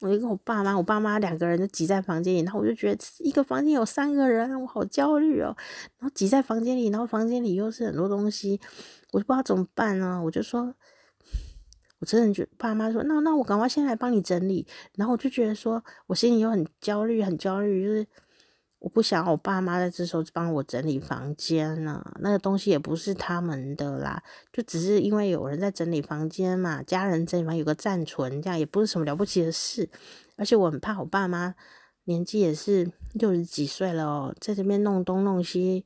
[0.00, 5.56] 我就跟我爸妈，我爸妈两个人就挤在房间里，然后我就觉得一个房间有三个人，我好焦虑哦。
[5.98, 8.60] 然后挤在房间里，然后房间里又是很多东西，
[9.12, 10.22] 我就不知道怎么办呢。
[10.22, 10.74] 我就说，
[12.00, 14.66] 我真的觉爸妈说，那那我赶快先来帮你整理。
[14.94, 18.06] 然后我就觉得说，我心里又很焦虑，很焦虑，就是。
[18.78, 24.22] 我不想我爸妈在这时候帮我整理房间呢，那个东西也不是他们的啦，
[24.52, 29.88] 就只是因为有人在整理房间嘛，家人这里面有个暂存，这样也不是什么了不起的事。
[30.36, 31.54] 而且我很怕我爸妈
[32.04, 35.84] 年纪也是六十几岁了哦，在这边弄东弄西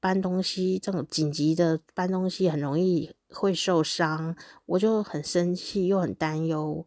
[0.00, 6.86] 搬东西，这种紧急的搬东西很容易会受伤，我就很生气又很担忧，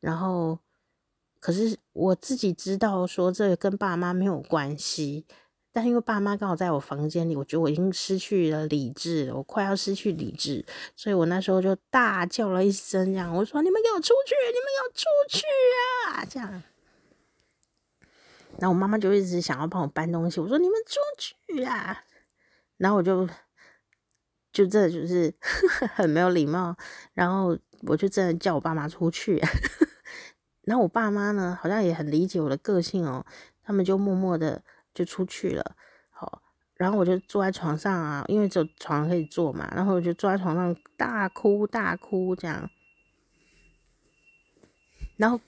[0.00, 0.58] 然后。
[1.40, 5.26] 可是我自己知道，说这个跟爸妈没有关系，
[5.72, 10.64] 但因为爸妈刚好在我房间里，我觉得我已经失去了理智，我快要失去理智，
[10.94, 14.34] 所以我那时候就大叫了一声，这样我说：“你们给我出去！
[14.52, 15.46] 你们给我出去
[16.12, 16.62] 啊！”这样，
[18.58, 22.04] 然后我妈妈就一直想要帮我搬东西，我说：“你们出去啊！”
[22.76, 23.26] 然后我就
[24.52, 25.32] 就这就是
[25.94, 26.76] 很没有礼貌，
[27.14, 29.40] 然后我就真的叫我爸妈出去，
[30.70, 33.26] 然后我爸妈呢好像也很理解我的个性哦，
[33.60, 34.62] 他们就默默的
[34.94, 35.74] 就出去了，
[36.10, 36.40] 好，
[36.74, 42.70] 然后我就坐在床上啊，因为只有床可以坐嘛，然后我就坐在床上大哭大哭这样，
[45.16, 45.40] 然后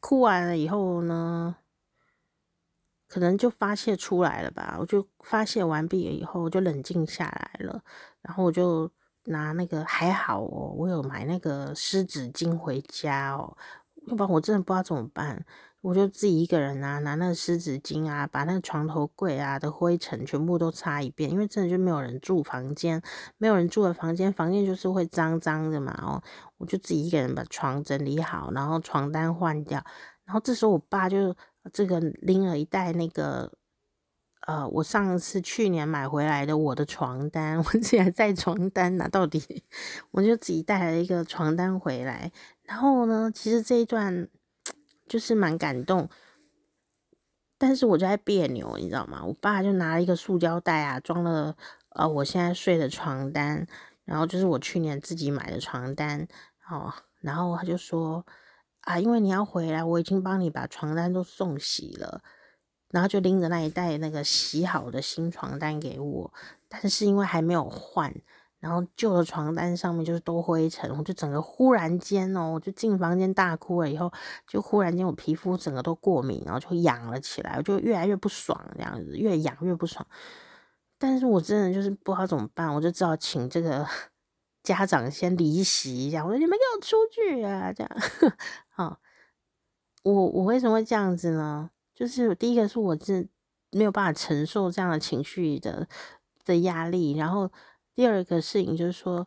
[0.00, 1.56] 哭完了以后呢，
[3.06, 7.84] 可能就发泄出来了吧，我就发泄完毕了以后，我就冷静下来了，
[8.22, 8.90] 然后我就
[9.26, 13.56] 拿那个还好哦，我有买那个湿纸巾回家哦，
[14.06, 15.44] 要不然我真的不知道怎么办，
[15.80, 23.00] 我就自己一个人啊，拿那个湿纸巾啊，把那个床头柜啊的灰尘全部都擦一遍，因为真的就没有人住房间，
[23.38, 26.22] 没有人住的房间，房间就是会脏脏的嘛哦，
[26.58, 29.84] 我就自己一个人把床整理好，然后床单换掉，
[30.24, 31.34] 然后这时候我爸就。
[31.72, 33.52] 这个拎了一袋那个，
[34.48, 39.62] 呃，我上次去年买回来的我的床单， 我现在带床单呢，到底
[40.10, 42.32] 我就自己带了一个床单回来。
[42.64, 44.28] 然后呢，其实这一段
[45.08, 46.08] 就是蛮感动，
[47.58, 49.24] 但是我就在别扭，你知道吗？
[49.24, 51.56] 我爸就拿了一个塑胶袋啊，装了
[51.90, 53.66] 呃我现在睡的床单，
[54.04, 56.26] 然后就是我去年自己买的床单，
[56.70, 58.24] 哦，然后他就说。
[58.84, 62.20] 啊，因为你要回来，我已经帮你把床单都送洗了，
[62.90, 66.34] 然后就拎着那一袋那个洗好的新床单给我，
[66.68, 68.12] 但是因为还没有换，
[68.62, 74.10] 然后旧的床单上面就是都灰尘，我就整个忽然间哦，我就进房间大哭了，以后
[74.46, 80.06] 就忽然间我皮肤整个都过敏，然后就痒了起来，我就越来越不爽，这样子越痒越不爽，
[80.96, 83.86] 但是我真的就是不知道怎么办，我就只好请这个。
[84.62, 87.72] 家长先离席一下，我说你们给我出去啊！
[87.72, 87.90] 这样，
[88.70, 89.00] 好，
[90.04, 91.68] 我我为什么会这样子呢？
[91.92, 93.28] 就是第一个是我真
[93.72, 95.88] 没有办法承受这样的情绪的
[96.44, 97.50] 的压力，然后
[97.94, 99.26] 第二个事情就是说，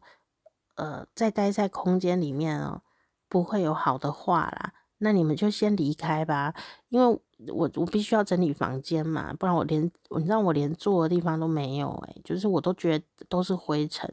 [0.76, 2.82] 呃，在待在空间里面哦，
[3.30, 4.74] 不会有好的话啦。
[4.99, 6.53] 那你们就先离开吧，
[6.88, 7.20] 因为
[7.53, 9.84] 我我必须要整理房间嘛，不然我连
[10.18, 14.09] 你知道我连坐的地方都没有诶，就是我都觉得都是灰尘，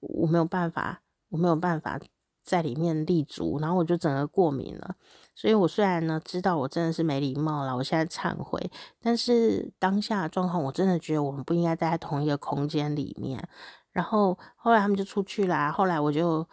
[0.00, 1.98] 我没有办法，我没有办法
[2.42, 4.96] 在里面立足，然后我就整个过敏了。
[5.34, 8.70] 所以我虽然呢知道我真的是没礼貌了，我现在忏悔，
[9.00, 13.48] 但是当下状况我真的觉得我们不应该待在同一个空间里面。
[13.96, 16.46] 然后后来他们就出去啦，后来我就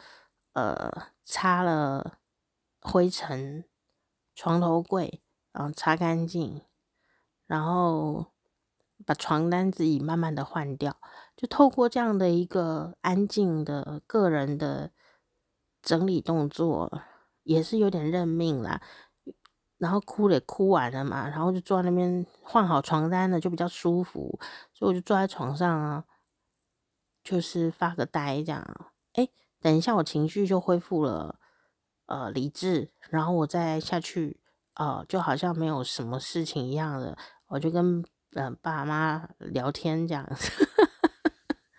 [0.53, 0.89] 呃
[1.23, 2.19] 擦了。
[2.85, 3.63] 灰尘，
[4.35, 5.23] 床头柜，
[5.53, 6.63] 然后擦干净，
[7.47, 8.33] 然后
[9.05, 10.97] 把床单自己慢慢的换掉，
[11.37, 14.91] 就透过这样的一个安静的个人的
[15.81, 16.91] 整理动作，
[17.43, 18.81] 也是有点认命啦。
[19.77, 24.37] 然后哭也哭完了嘛，然后就坐在那边换好床单了，就比较舒服，
[24.73, 26.03] 所以我就坐在床上啊，
[27.23, 28.91] 就是发个呆这样。
[29.13, 29.29] 哎，
[29.61, 31.39] 等一下我情绪就恢复了。
[32.05, 34.37] 呃，理智，然后我再下去，
[34.73, 37.17] 呃，就好像没有什么事情一样的，
[37.47, 38.01] 我就跟
[38.33, 40.67] 嗯、呃、爸妈聊天这样子。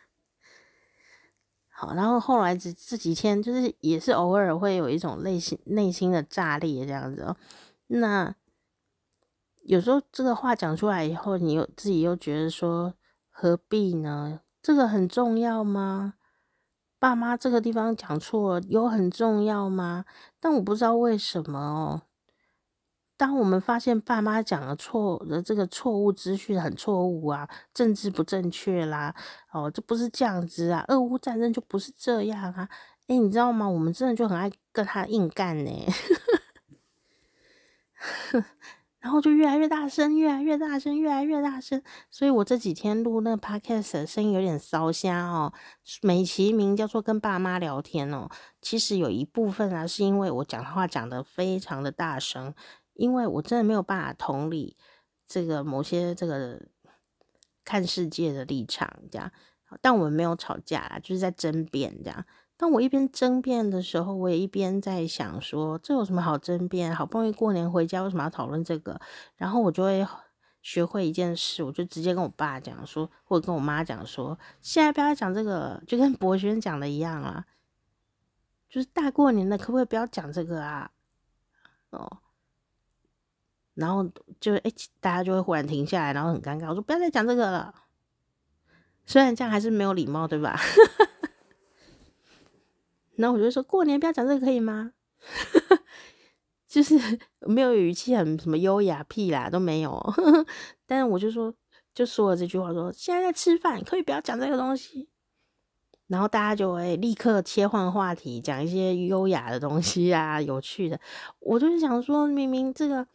[1.68, 7.36] 好，然后后来这这几天，就是也是偶尔会有一种内心内心的炸裂这样子哦。
[7.88, 8.34] 那
[9.62, 12.94] 有时候这个话讲出来以后，你又自己又觉得说，
[13.30, 14.40] 何必呢？
[14.64, 16.14] 这个很重要吗？
[16.98, 20.06] 爸妈这个地方讲错了，有很重要吗？
[20.40, 22.02] 但我不知道为什么哦。
[23.14, 29.14] 当我们发现爸妈讲的错的这个错误资讯很错误啊，政治不正确啦，
[29.52, 32.66] 哦，这不是这样子啊，俄乌战争就不是这样啊。
[33.08, 33.68] 诶，你知道吗？
[33.68, 35.70] 我们真的就很爱跟他硬干呢。
[39.04, 41.82] 然后就越来越大声，越来越大声，越来越大声。
[42.10, 45.52] 所以我这几天录那个 podcast 的声音有点烧瞎哦。
[46.00, 48.30] 美其名叫做跟爸妈聊天哦，
[48.62, 52.54] 其实有一部分啊，是因为我讲话讲得非常的大声，
[52.94, 54.74] 因为我真的没有办法同理
[55.28, 56.62] 这个某些这个
[57.62, 59.30] 看世界的立场这样。
[59.82, 62.24] 但我们没有吵架啦，就是在争辩这样。
[62.56, 66.94] 当我一边争辩的时候，我也一边在想说，这有什么好争辩？
[66.94, 69.00] 好不容易过年回家，为什么要讨论这个？
[69.36, 70.06] 然后我就会
[70.62, 77.44] 学会一件事，我就直接跟我爸讲说，或者跟我妈讲说，现在不要讲这个，就跟博轩讲的一样啊，
[78.70, 80.92] 就是大过年的，可不可以不要讲这个啊？
[81.90, 82.18] 哦，
[83.74, 84.08] 然后
[84.40, 86.68] 就哎，大家就会忽然停下来，然后很尴尬。
[86.68, 87.74] 我说不要再讲这个了，
[89.04, 90.56] 虽然这样还是没有礼貌，对吧？
[93.16, 94.92] 然后我就说，过年不要讲这个可以吗？
[96.68, 96.98] 就是
[97.46, 100.14] 没有语气很什么优雅屁啦都没有，
[100.86, 101.54] 但是我就说
[101.94, 105.08] 就说了这句话说，现在在吃饭，可以不要讲这个东西。
[106.06, 111.00] 然后大家就会立刻切换话题，讲一些优雅的东西啊，有趣的。
[111.38, 113.06] 我就是想说，明明这个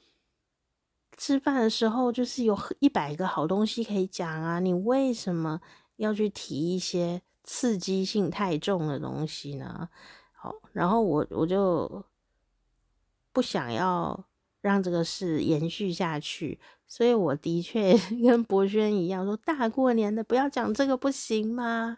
[1.15, 5.61] 吃饭的时候就是有一百个好东西可以讲啊，你为什么
[5.97, 7.21] 要去提一些
[7.51, 9.89] 刺激性太重的东西呢？
[10.33, 12.05] 好，然后我我就
[13.33, 14.23] 不想要
[14.61, 21.97] 让这个事延续下去，所以我的确 跟博轩一样说，大过年的不要讲这个不行吗？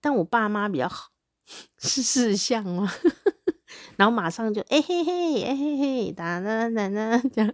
[0.00, 1.10] 但我爸妈比较好，
[1.78, 2.88] 是事项吗？
[3.98, 7.52] 然后马上就哎、嘿嘿哎、欸、嘿嘿哒哒哒哒这样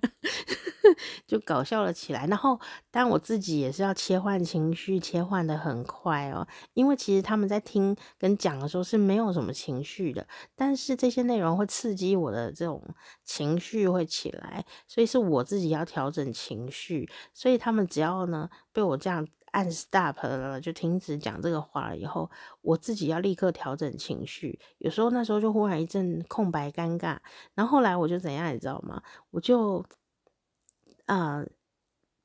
[1.27, 2.27] 就搞笑了起来。
[2.27, 2.59] 然后，
[2.91, 6.47] 但我自己也是要切换情绪，切换得很快哦。
[6.73, 12.83] 因为其实他们在听跟讲的时候是没有什么情绪的，但是这些内容会刺激我的这种
[13.25, 17.11] 情绪会起来，所以是我自己要调整情绪。
[17.33, 19.27] 所以他们只要呢被我这样。
[19.55, 21.97] 按 stop 了，就停止讲这个话了。
[21.97, 22.29] 以后
[22.61, 24.59] 我自己要立刻调整情绪。
[24.79, 27.19] 有时候那时候就忽然一阵空白尴尬，
[27.55, 29.01] 然后后来我就怎样，你知道吗？
[29.31, 29.87] 我就、
[31.07, 31.47] 呃，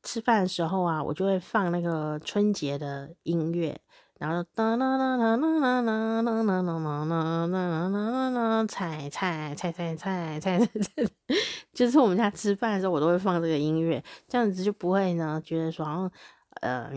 [0.03, 3.79] 吃饭的时候啊，我就会放那个春节的音乐，
[4.17, 11.05] 然后哒哒哒哒哒哒哒哒哒哒哒哒哒，菜菜菜菜菜菜菜，
[11.73, 16.11] 就是我们家吃饭的时候，我都会放这个音乐，这样子就不会呢觉得说好像
[16.61, 16.91] 呃。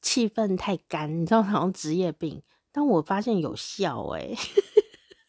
[0.00, 2.42] 气氛太干，你知道，好像职业病。
[2.72, 4.30] 但我发现有效哎，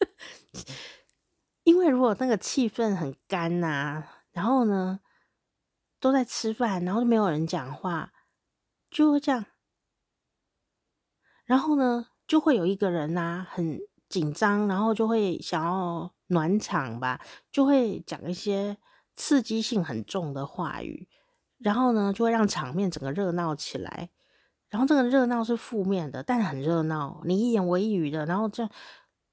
[1.64, 4.02] 因为如果那个气氛很干呐、
[4.32, 5.00] 然后呢
[5.98, 8.12] 都在吃饭，然后就没有人讲话，
[8.90, 9.46] 就会这样。
[11.44, 17.20] 然后呢，就会有一个人呐、啊、很紧张，然后就会想要暖场吧，
[17.50, 18.76] 就会讲一些
[19.16, 21.08] 刺激性很重的话语，
[21.58, 24.10] 然后呢就会让场面整个热闹起来。
[24.68, 28.68] 然后这个热闹是负面的，但很热闹，你一言我一语的，然后就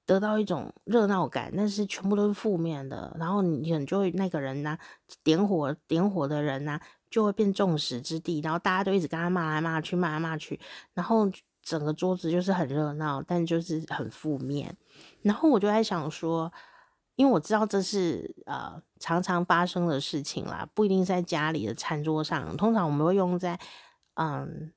[0.07, 3.15] 得到一种热闹感，但是全部都是负面的。
[3.19, 4.75] 然后你很就会那个人呢、
[5.23, 6.79] 点火点火的人呢、
[7.11, 10.59] 就会变众矢之的，然后大家都一直跟他骂来骂去，骂来骂去，
[10.95, 11.29] 然后
[11.61, 14.75] 整个桌子就是很热闹，但就是很负面。
[15.21, 16.51] 然后我就在想说，
[17.15, 23.59] 因为我知道这是呃常常发生的事情啦，不一定在家里的餐桌上，通常我们会用在
[24.15, 24.71] 嗯。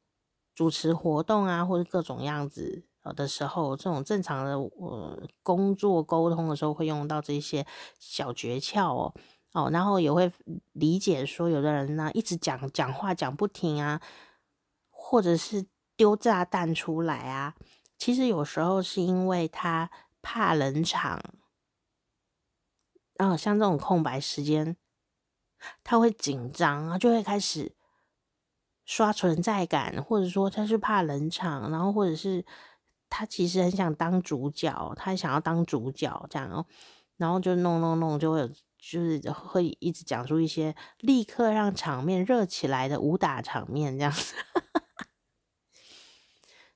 [0.52, 7.66] 主持活动啊，或者各种样子的时候，这种正常的呃工作沟通的时候，会用到这些
[7.98, 9.14] 小诀窍哦
[9.52, 10.30] 哦，然后也会
[10.72, 14.00] 理解说，有的人呢一直讲讲话讲不停啊，
[14.90, 17.54] 或者是丢炸弹出来啊，
[17.96, 19.90] 其实有时候是因为他
[20.22, 21.22] 怕冷场，
[23.14, 24.76] 然后像这种空白时间，
[25.82, 27.74] 他会紧张啊，就会开始。
[28.86, 32.44] 刷存在感，或者说他是怕冷场，然后或者是
[33.10, 36.64] 他其实很想当主角，他想要当主角这样哦，
[37.18, 38.48] 然后就弄弄弄，就会
[38.78, 44.34] 就是会一直讲出一些立刻让场面热起来的武打场面这样子。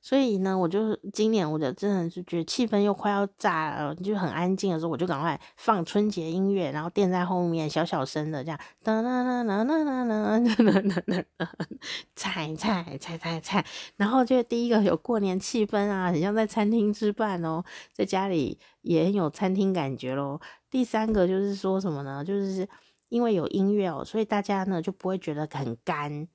[0.04, 11.48] 所以呢，我就今年我就真的是觉得气氛又快要炸了，就很安静的时候，我就赶快放春节音乐，然后垫在后面小小声的这样，哒哒哒哒哒哒哒哒哒哒，
[12.14, 13.64] 菜菜菜菜菜，
[13.96, 20.38] 然后就第一个有过年气氛啊，很像在餐厅吃饭哦，在家里也很有餐厅感觉咯。
[20.70, 22.22] 第三个就是说什么呢？
[22.22, 22.68] 就是
[23.08, 26.28] 因为有音乐哦，所以大家呢就不会觉得很干。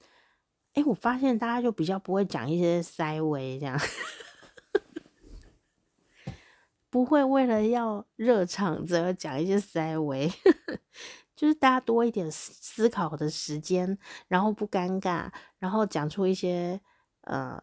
[0.80, 3.78] 哎，我发现大家就比较不会讲一些塞维这样，
[6.90, 10.32] 不会为了要热场子而讲一些塞威，
[11.36, 13.98] 就是大家多一点思考的时间，
[14.30, 16.80] 然后不尴尬，然后讲出一些
[17.24, 17.62] 呃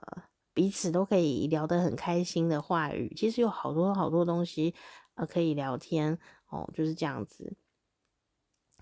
[0.52, 3.14] 彼此都可以聊得很开心的话语。
[3.16, 4.74] 其实有好多好多东西
[5.14, 6.18] 呃可以聊天
[6.50, 7.56] 哦，就是这样子。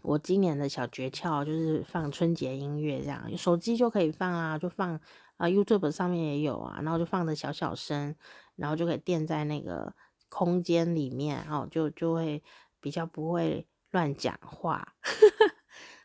[0.05, 5.01] 我今年的小诀窍就是放春节音乐，这样手机就可以放啊，就放
[5.39, 8.15] 啊，YouTube 上面也有啊，然后就放的小小声，
[8.57, 9.95] 然后就可以垫在那个
[10.29, 12.43] 空间里面，然后就就会
[12.81, 14.87] 比较不会乱讲话，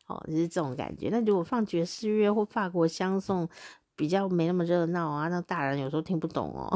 [0.08, 1.10] 哦，就是这种感觉。
[1.10, 3.50] 那如果放爵士乐或法国香颂，
[3.98, 6.74] 比较没那么热闹啊，那大人有时候听不懂哦。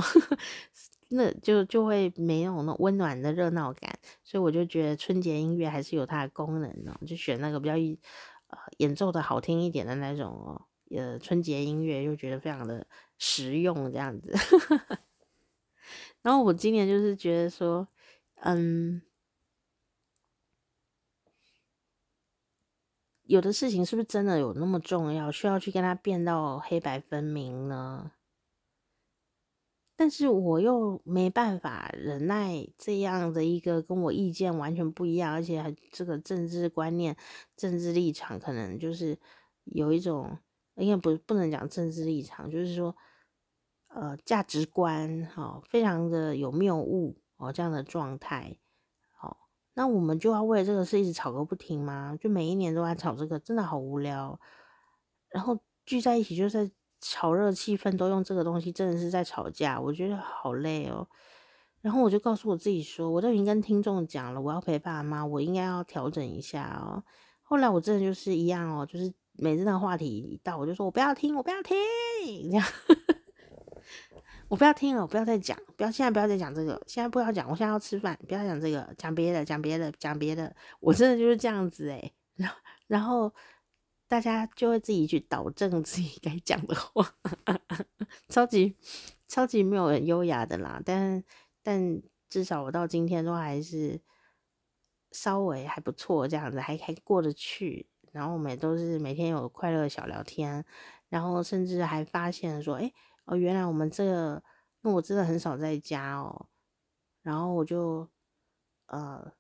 [1.16, 7.74] 那就就会没有那温暖的热闹感，所以我就觉得春节音乐还是有它的功能哦，就选那个比较
[8.48, 12.86] 呃演奏的好听一点的那种哦，呃春节音乐就觉得非常的
[13.18, 14.34] 实用这样子。
[16.24, 17.88] 然后我今年就是觉得说，
[18.42, 19.02] 嗯，
[23.24, 28.12] 有的事情是不是真的有那么重要，需要去跟他变到黑白分明呢？
[30.04, 37.16] 但是我又没办法忍耐这样的一个跟我意见完全不一样，而且还这个政治观念、
[37.56, 39.18] 政治立场可能就是
[39.64, 40.38] 有一种，
[40.76, 42.94] 应该不不能讲政治立场，就是说，
[43.88, 48.58] 呃，价值观哈、哦，非常的有谬误哦，这样的状态。
[49.22, 49.38] 哦，
[49.74, 52.18] 那我们就要为了这个事一直吵个不停吗？
[52.20, 54.38] 就每一年都在吵这个，真的好无聊。
[55.30, 56.70] 然后聚在一起就在。
[57.06, 61.06] 炒热气氛都用这个东西，真的是在吵架，我觉得好累哦。
[61.82, 67.04] 然后我就告诉我自己说，我都已经跟听众讲了，我要陪爸妈，我应该要调整一下哦。
[67.42, 71.76] 后来我真的就是一样哦，就是每次那个话题一到，我就说我不要听，我不要听，
[72.50, 72.66] 这样，
[74.48, 82.14] 我不要听了，我不要再讲，不要现在不要再讲这个，现在不要讲，我现在要吃饭，不要讲这个，讲别的，讲别的，讲别的，我真的就是这样子诶。
[82.38, 82.56] 然后，
[82.88, 83.34] 然后。
[84.14, 87.16] 大家就会自己去导正自己该讲的话，
[88.30, 88.78] 超级
[89.28, 90.80] 超级没有很优雅的啦。
[90.86, 91.24] 但
[91.64, 92.00] 但
[92.30, 94.00] 至少我到今天都还是
[95.12, 97.90] 稍微还不错，这样子还还过得去。
[98.12, 100.64] 然后我们都是每天有快乐的小聊天，
[101.10, 102.94] 然后甚至还发现说，哎
[103.26, 104.44] 哦，原来我们这个，
[104.84, 106.50] 因为我真的很少在家哦，
[107.24, 108.08] 然后我就
[108.86, 109.34] 呃。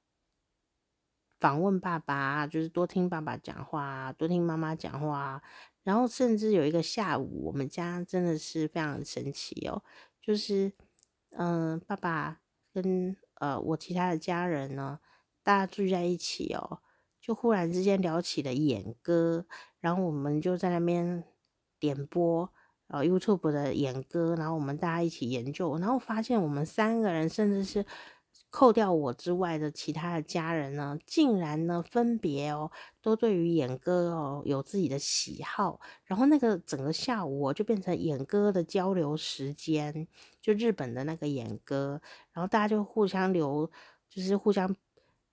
[1.43, 5.41] 访问爸爸，就是多听爸爸讲话，多听妈妈讲话，
[5.83, 9.83] 然后甚至有一个下午，我们家真的是非常神奇哦，
[10.21, 10.71] 就是
[11.31, 12.39] 嗯、爸爸
[12.73, 15.01] 跟呃我其他的家人呢，
[15.43, 16.79] 大家聚在一起哦，
[17.19, 19.45] 就忽然之间聊起了演歌，
[19.81, 21.25] 然后我们就在那边
[21.77, 22.49] 点播
[22.87, 27.85] 呃 YouTube 的演歌，然后我们大家一起研究，然后发现我们三个人甚至是。
[28.55, 32.69] 扣掉我之外的其他的家人呢，竟然呢分别哦，
[33.01, 40.07] 都对于演歌哦有自己的喜好，然后那个整个下午哦就变成演歌的交流时间，
[40.39, 41.99] 就日本的那个演歌，
[42.31, 43.67] 然后大家就互相留，
[44.07, 44.75] 就是互相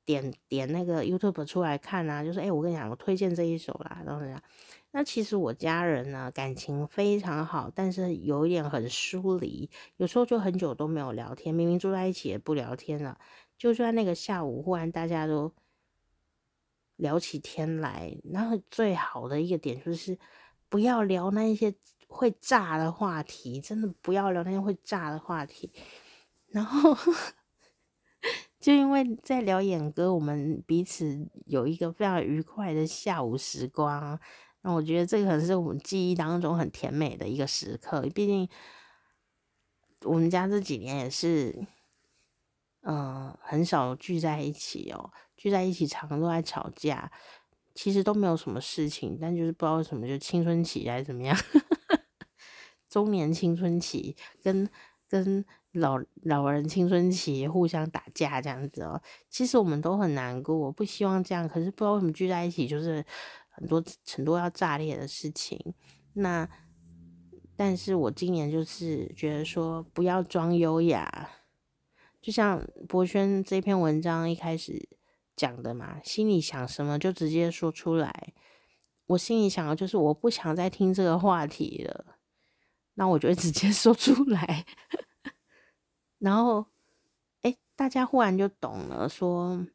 [0.07, 4.43] 点点那个 YouTube 出来看啊，就说哎，我跟你讲，我推荐这一首啦，然后这样。
[4.93, 13.17] 那其实我家人呢感情非常好，但是有一点很疏离，有时候就很久都没有聊天，明明住在一起也不聊天了。
[13.57, 15.53] 就在那个下午，忽然大家都
[16.97, 18.17] 聊起天来。
[18.33, 20.19] 然后最好的一个点就是
[20.69, 21.73] 不要聊那一些
[22.09, 25.71] 会炸的话题，真的不要聊那些会炸的话题。
[26.49, 26.97] 然后
[28.59, 34.19] 就因为在聊演歌，我们彼此有一个非常愉快的下午时光。
[34.63, 38.47] 那我觉得这可能是我们记忆当中很甜美的一个时刻，毕竟
[40.05, 41.67] 我们家这几年也是，
[42.83, 47.11] 嗯、很少聚在一起哦，聚在一起常常都在吵架，
[47.75, 51.35] 其实都没有什么事情，但就是不知道为什么就青春期还是怎么样，
[52.87, 54.69] 中年青春期跟
[55.09, 55.43] 跟
[55.73, 59.01] 老老人青春期互相打架这样子哦，
[59.31, 63.03] 其实我们都很难过，我不希望这样，可是不知道为什么聚在一起就是。
[63.61, 65.75] 很多很多要炸裂的事情，
[66.15, 66.49] 那
[67.55, 71.31] 但是我今年就是觉得说不要装优雅，
[72.23, 74.89] 就像博轩这篇文章一开始
[75.37, 78.33] 讲的嘛，心里想什么就直接说出来。
[79.07, 82.19] 我心里想的就是我不想再听这个话题了，
[82.95, 84.65] 那我就直接 说出来。
[86.19, 86.67] 然后，
[87.43, 89.67] 哎，大家忽然就懂了，说，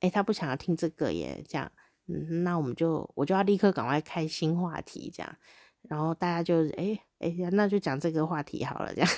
[0.00, 1.70] 哎，他不想要听这个耶，这样。
[2.08, 5.36] 嗯，那我们就我就要立刻赶快开新话题，这样，
[5.82, 9.10] 然后大家就哎哎呀，那就讲这个话题好了，这样。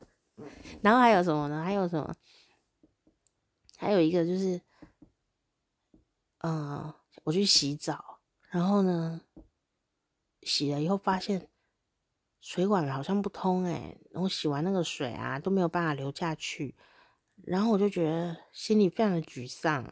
[0.82, 1.64] 然后还有什么呢？
[1.64, 2.14] 还有什么？
[3.78, 4.60] 还有一个就是，
[6.38, 8.20] 嗯、呃，我去洗澡，
[8.50, 9.22] 然后呢，
[10.42, 11.48] 洗了以后发现
[12.40, 16.74] 水管好像不通，哎，然后洗完那个水啊都没有办法流下去，
[17.44, 19.84] 然后我就觉得心里非常的沮丧。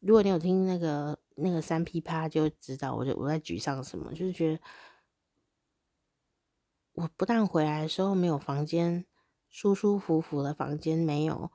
[0.00, 4.60] 如果你有听那个那个三噼啪，就知道我就我在沮丧什么，就是觉得
[6.92, 9.06] 我不但回来的时候没有房间
[9.48, 11.52] 舒舒服服的房间没有，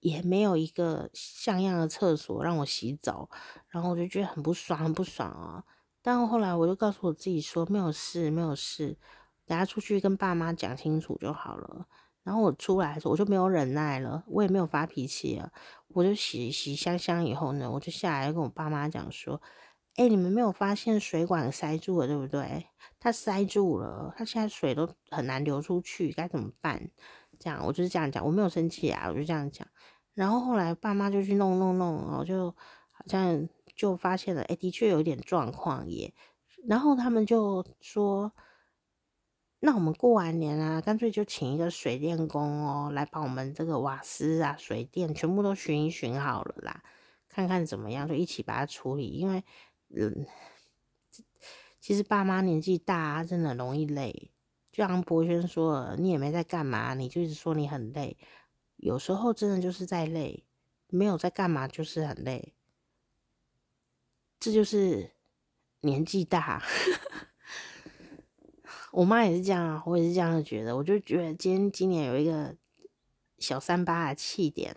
[0.00, 3.28] 也没有一个像样的厕所让我洗澡，
[3.68, 5.64] 然后我就觉得很不爽，很不爽啊！
[6.02, 8.96] 但后来我就告诉我自己说，没有事，没有事，
[9.44, 11.86] 等下出去跟爸妈讲清楚就好了。
[12.22, 15.50] 然后我出来的时候，我就没有忍耐了，我也没有发脾气了，
[15.88, 19.40] 我就洗洗香香以后呢，我就下来跟我爸妈讲说
[19.96, 22.66] ：“哎，你们没有发现水管塞住了，对不对？
[22.98, 26.90] 它塞住了，它现在水都很难流出去，该怎么办？”
[27.40, 29.66] 这样，我就是这样讲，我没有生气啊，我就这样讲。
[30.12, 32.50] 然后后来爸妈就去弄弄弄，然后就
[32.90, 36.12] 好像就发现了，哎，的确有一点状况耶。
[36.68, 38.30] 然后他们就说，
[39.62, 46.82] 那我们过完年啊，干脆就请一个水电工哦，来把我们这个瓦斯啊、水电全部都巡一巡好了啦，
[47.28, 49.08] 看看怎么样，就一起把它处理。
[49.08, 49.44] 因为，
[49.94, 50.26] 嗯，
[51.78, 54.30] 其实爸妈年纪大啊，真的容易累。
[54.72, 58.16] 就像博轩说了，你也没在干嘛，你就一直说你很累，
[58.76, 60.46] 有时候真的就是在累，
[60.88, 62.54] 没有在干嘛就是很累，
[64.38, 65.10] 这就是
[65.80, 66.62] 年纪大。
[68.92, 70.76] 我妈也是这样啊，我也是这样觉得。
[70.76, 72.54] 我就觉得今天今年有一个
[73.38, 74.76] 小三八的气点，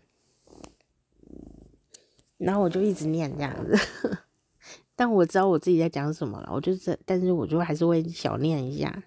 [2.37, 3.77] 然后我就一直念这样子，
[4.95, 9.03] 但我知道我自己在讲什么了，我就是，但是我就还是会小念一下。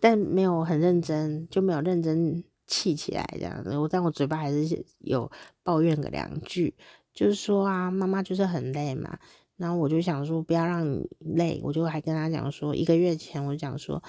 [0.00, 3.76] 但没有很认真，就没有认真气起来这样子。
[3.76, 5.28] 我但我嘴巴还是有
[5.64, 6.76] 抱怨个两句，
[7.12, 9.18] 就是说啊，妈妈就是很累嘛。
[9.58, 14.02] 然后我就想说，不要让你累，我就还跟他讲说，一个月前我就讲说，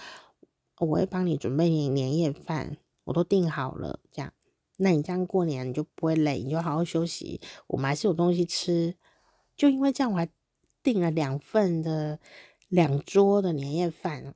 [0.77, 4.31] 我会帮你准备年年夜饭，我都订好了，这样，
[4.77, 8.95] 那你这样过年你就不会累，你就好好休息，我们还是有东西吃。
[9.57, 10.29] 就因为这样，我还
[10.83, 12.19] 订了两份的
[12.67, 14.35] 两桌的年夜饭。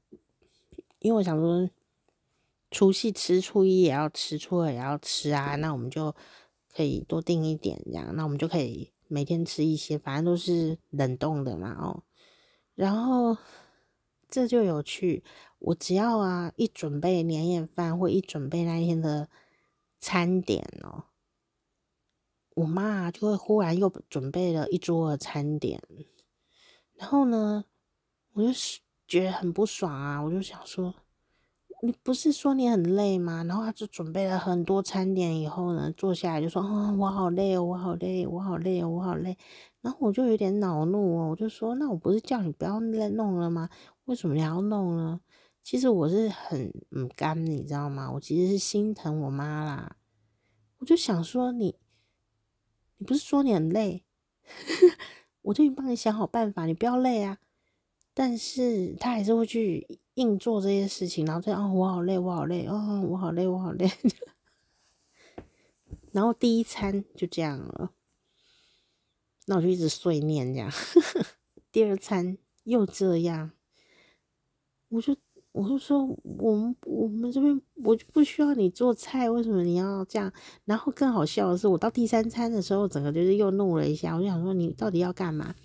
[0.97, 1.70] 因为我想说，
[2.72, 6.16] 除夕吃，初一也要吃，初二也要吃啊，那我们就
[6.74, 12.04] 可以多订一点，这样，那我们就可以每天吃一些，反正都是冷冻的嘛，哦，
[12.76, 13.38] 然后
[14.30, 15.24] 这就有趣，
[15.60, 19.30] 我只要啊一准备年夜饭或一准备那一天的
[19.99, 21.06] 餐点哦，
[22.56, 25.82] 我妈就会忽然又准备了一桌的餐点，
[26.95, 27.66] 然后呢，
[28.34, 28.80] 我就是。
[29.06, 30.24] 觉得很不爽啊！
[30.24, 30.95] 我就想说，
[31.86, 33.43] 你不是说你很累吗？
[33.43, 39.38] 然后他就准备了很多餐点，以后呢，坐下来就说：“哦，我好累哦，我好累，我好累，我好累。”
[39.84, 43.69] 然后我就有点恼怒哦，我就说：“那我不是叫你不要再弄了吗？
[44.05, 45.19] 为什么你要弄呢？”
[45.61, 48.09] 其实我是很嗯干，你知道吗？
[48.13, 49.97] 我其实是心疼我妈啦。
[50.77, 51.75] 我就想说你，你
[52.99, 54.05] 你不是说你很累？
[55.43, 57.39] 我就已经帮你想好办法，你不要累啊。
[58.13, 63.89] 但是他还是会去硬做这些事情，然后这样哦，我好累，我好累，哦，我好累，我好累。
[66.11, 67.91] 然后第一餐就这样了，
[69.47, 70.72] 那我就一直碎念这样。
[71.72, 73.51] 第二餐又这样，
[74.89, 75.16] 我就
[75.51, 80.32] 我就说，我们我们这边我就不需要你做菜，为什么你要这样？
[80.66, 85.55] 然后更好笑的是，我到第三餐的时候，整个就是又怒了一下，我就想说，你到底要干嘛？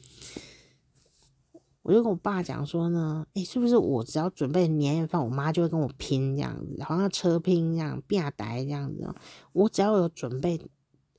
[1.82, 9.14] 我就跟我爸讲说呢，诶、是不是我只要准备年夜饭，我妈就会跟我拼这样子，好像车拼这样，变呆这样子。
[9.52, 10.60] 我只要有准备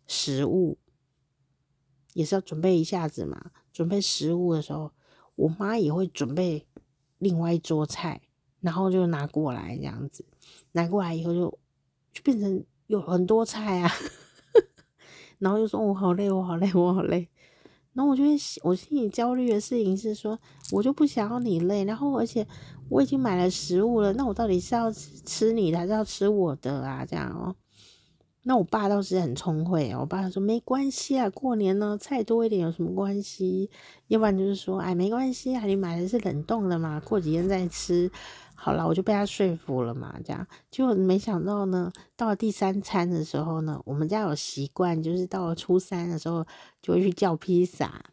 [0.05, 0.77] 食物，
[2.13, 3.51] 也是要准备一下子嘛。
[3.71, 4.91] 准备食物的时候，
[5.35, 6.67] 我妈也会准备
[7.17, 8.21] 另外一桌菜，
[8.59, 10.25] 然后就拿过来这样子，
[10.73, 11.57] 拿过来以后就
[12.11, 13.89] 就变成有很多菜啊，
[15.39, 17.29] 然后就说我好累，我好累，我好累。
[17.93, 20.37] 然后我就会，我心里焦虑的事情是说，
[20.71, 22.45] 我就不想要你累，然后而且
[22.87, 27.05] 我已经买了食物了，那我到底是要吃你的还是要吃我的啊？
[27.05, 27.55] 这样哦。
[28.43, 33.69] 那我爸倒是很聪慧，我爸说没关系啊，过年呢菜多一点有什么关系？
[34.07, 38.09] 要不然就是说，哎，没关系啊，你买的是冷冻的嘛，过几天再吃。
[38.61, 46.45] 好了，我就被他说服了嘛，这样就没想到呢，到了第三餐的时候呢，我们家有习惯，就是到了初三的时候
[46.81, 48.03] 就会去叫披萨。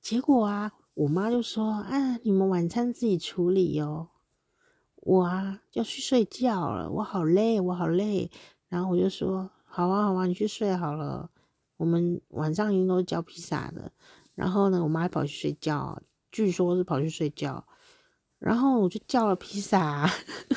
[0.00, 4.10] 结果啊，我妈就说：“啊，你们晚餐自己处理哦，
[4.94, 8.30] 我啊要去睡觉了，我好累，我好累。”
[8.70, 11.28] 然后我就说：“好啊，好啊，你去睡好了，
[11.78, 13.90] 我们晚上一定都叫披萨的。”
[14.36, 16.00] 然后呢，我妈跑去睡觉，
[16.30, 17.66] 据说是跑去睡觉。
[18.40, 20.10] 然后我就叫了披萨，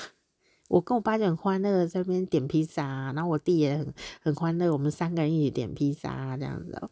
[0.70, 6.90] 我跟我爸就很欢乐的在边点披萨，然后我弟也很很欢乐，我们三个人一起点披萨这样子。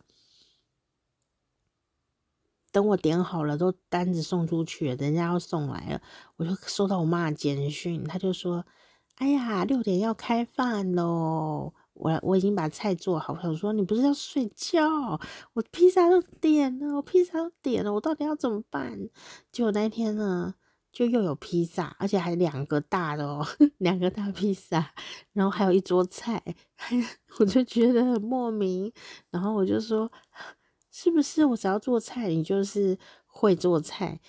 [2.73, 6.01] 等我点好了，都单子送出去，人家要送来了，
[6.37, 8.65] 我就收到我妈的简讯，她就说
[9.15, 15.19] ：“哎呀，六点要开饭喽！”我我已经把菜做好，我说你不是要睡觉？
[15.53, 19.09] 我披萨都点了，我披萨都点了，我到底要怎么办？
[19.51, 20.55] 结果那天呢？
[20.91, 23.45] 就又有披萨，而且还两个大的哦，
[23.79, 24.93] 两个大披萨，
[25.31, 26.43] 然后还有一桌菜，
[27.39, 28.91] 我就觉得很莫名。
[29.29, 30.11] 然后我就说，
[30.91, 34.19] 是不是我只要做菜，你就是会做菜？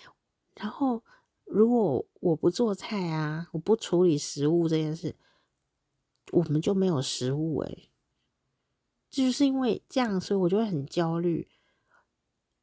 [0.55, 1.03] 然后
[1.45, 5.17] 如果我不做菜啊，我不处理食物这件事，
[6.31, 7.89] 我们就没有食物诶。
[9.11, 11.49] 就是因为这样，所以我就会很焦虑。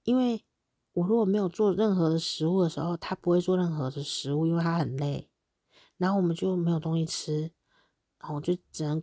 [0.04, 0.44] 因为
[1.00, 5.30] 我如果没有做任何的食物的时候，他不会做任何的食物，因为他很累。
[5.98, 7.52] 然后我们就没有东西吃，
[8.20, 9.02] 然后我就只能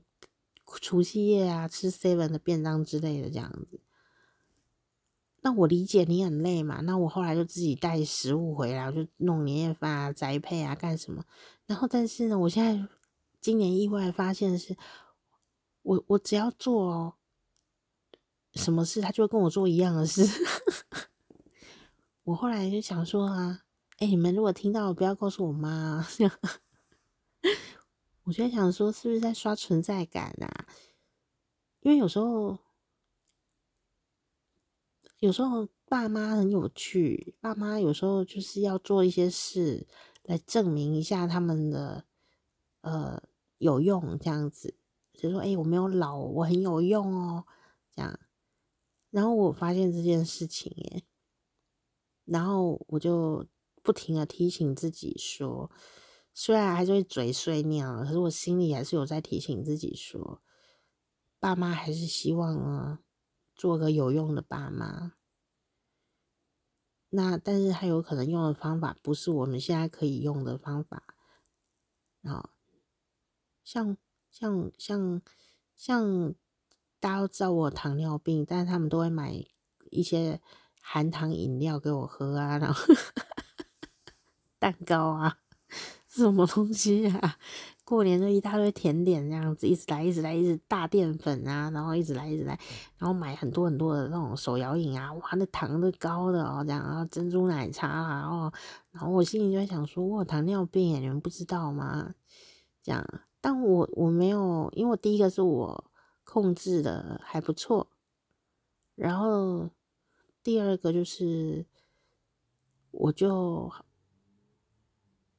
[0.81, 3.81] 除夕夜啊吃 seven 的便当之类的这样子。
[5.41, 11.25] 那我理解你很累嘛，那我后来就自己带食物回来，我就弄年夜饭啊、宅配啊干什么。
[11.67, 12.87] 然后但是呢，我现在
[13.41, 14.77] 今年意外发现的是，
[15.81, 17.17] 我我只要做
[18.53, 20.27] 什么事，他就会跟我做一样的事。
[22.27, 23.63] 我后来就想说啊，
[23.99, 26.05] 哎，你们如果听到，不要告诉我妈。
[28.25, 30.67] 我就想说，是不是在刷存在感啊？
[31.83, 32.59] 因为有时候，
[35.21, 39.87] 有时候爸妈很有趣，爸妈有时候就是要做一些事
[40.25, 42.07] 来证明一下他们的
[42.81, 43.23] 呃
[43.59, 44.75] 有用，这样子，
[45.13, 47.45] 就说：“哎，我没有老，我很有用哦。”
[47.95, 48.19] 这样，
[49.11, 51.05] 然后我发现这件事情，耶，
[52.27, 53.47] 然后我就
[53.83, 55.71] 不停的提醒自己说。
[56.39, 60.43] 虽然还是会嘴碎念了，可是我心里还是有在提醒自己说，
[61.41, 63.01] 爸妈还是希望啊，
[63.55, 65.15] 做个有用的爸妈。
[67.09, 71.15] 那但是他有可能用的方法不是我们现在可以用的方法
[72.25, 72.51] 啊，
[73.65, 73.97] 像
[74.31, 75.23] 像像
[75.75, 76.35] 像
[77.01, 79.43] 大家都知道我糖尿病，但是他们都会买
[79.91, 80.43] 一些
[80.89, 82.95] 含糖饮料给我喝啊，然后
[84.61, 85.39] 蛋糕啊。
[86.07, 87.37] 什么东西啊？
[87.85, 92.59] 过年就一大堆甜点这样子，一直来，一直来，一直大淀粉啊，然后一直来，一直来，
[92.97, 98.53] 然后买很多很多的那种手摇饮啊，哇，那糖都高的哦，这样，然后珍珠奶茶啊，哦，
[98.93, 102.15] 然后我心里就在想说，我糖尿病耶，你们不知道吗？
[102.83, 103.05] 这样，
[103.43, 105.91] 但我我没有，因为我第一个是我
[106.25, 107.91] 控制的还不错，
[108.95, 109.69] 然后
[110.47, 111.67] 第二个就是
[112.93, 113.73] 我就。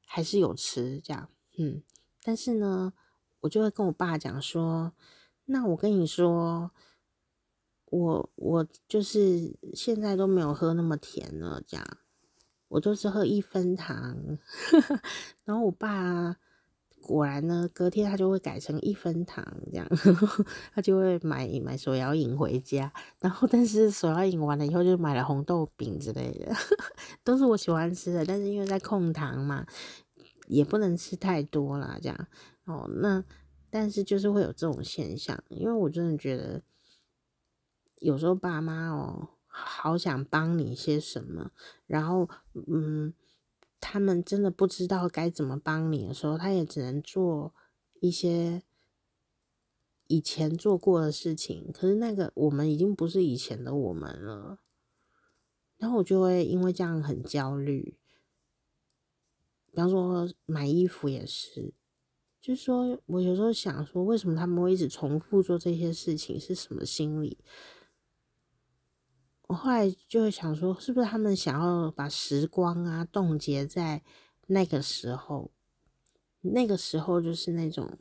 [0.10, 1.84] 还是有吃这样，嗯，
[2.24, 2.93] 但是呢，
[3.41, 4.93] 我就会跟我爸讲说，
[5.45, 6.72] 那我跟你说，
[7.86, 11.86] 我我就是现在都没有喝那么甜了，这样，
[12.70, 14.39] 我都是喝一分糖，
[15.43, 16.38] 然后我爸
[17.02, 19.88] 果然呢，隔天他就会改成一分糖这样，
[20.74, 26.54] 他就会买买手摇饮回家，然后但是手摇饮完了以后就买了红豆饼之类的，
[27.24, 29.66] 都是我喜欢吃的，但是因为在控糖嘛。
[30.50, 32.28] 也不能吃太多啦，这样
[32.64, 32.89] 哦。
[33.02, 33.22] 那
[33.70, 36.64] 但是就是会有这种现象，因为我真的觉得
[38.00, 41.52] 有时候爸妈哦，好想帮你些什么，
[41.86, 43.14] 然后嗯，
[43.90, 47.56] 他们真的不知道该怎么帮你的时候，他也只能做
[48.02, 48.64] 一些
[50.08, 51.72] 以前做过的事情。
[51.72, 54.60] 可是那个我们已经不是以前的我们了，
[55.78, 57.98] 然后我就会因为这样很焦虑。
[59.72, 61.74] 比方说买衣服也是，
[62.42, 67.38] 就是说我有时候想说，为什么他们会一直重复做这些事情，是什么心理？
[69.48, 74.04] 我后来就会想说，是不是他们想要把时光啊冻结在
[74.48, 75.52] 那个时候？
[76.41, 77.98] 那个时候就是那种，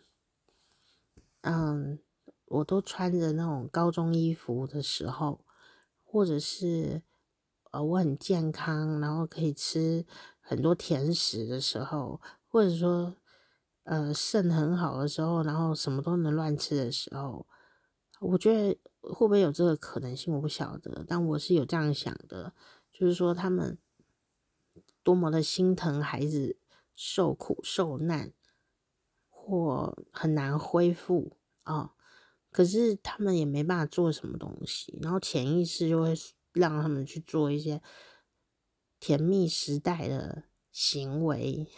[1.41, 1.99] 嗯，
[2.47, 5.45] 我都穿着那种高中衣服的时候，
[6.05, 7.03] 或者是
[7.71, 10.05] 呃，我很健康，然后可以吃。
[10.49, 13.17] 很多甜食的时候，或者说，
[13.83, 17.45] 呃，肾很好的时候，然后什么都能乱吃的时候，
[18.21, 18.79] 我觉得
[19.13, 21.05] 会不会有这个可能性，我不晓得。
[21.07, 22.53] 但我是有这样想的，
[22.93, 23.79] 就是说他们
[25.03, 26.59] 多么的心疼孩子
[26.95, 28.33] 受苦受难，
[29.29, 31.91] 或很难恢复啊，哦，
[32.51, 36.15] 可是他们也没办法做什么东西，然后潜意识就会
[36.53, 37.83] 让他们去做一些。
[38.99, 41.69] 甜蜜时代的行为，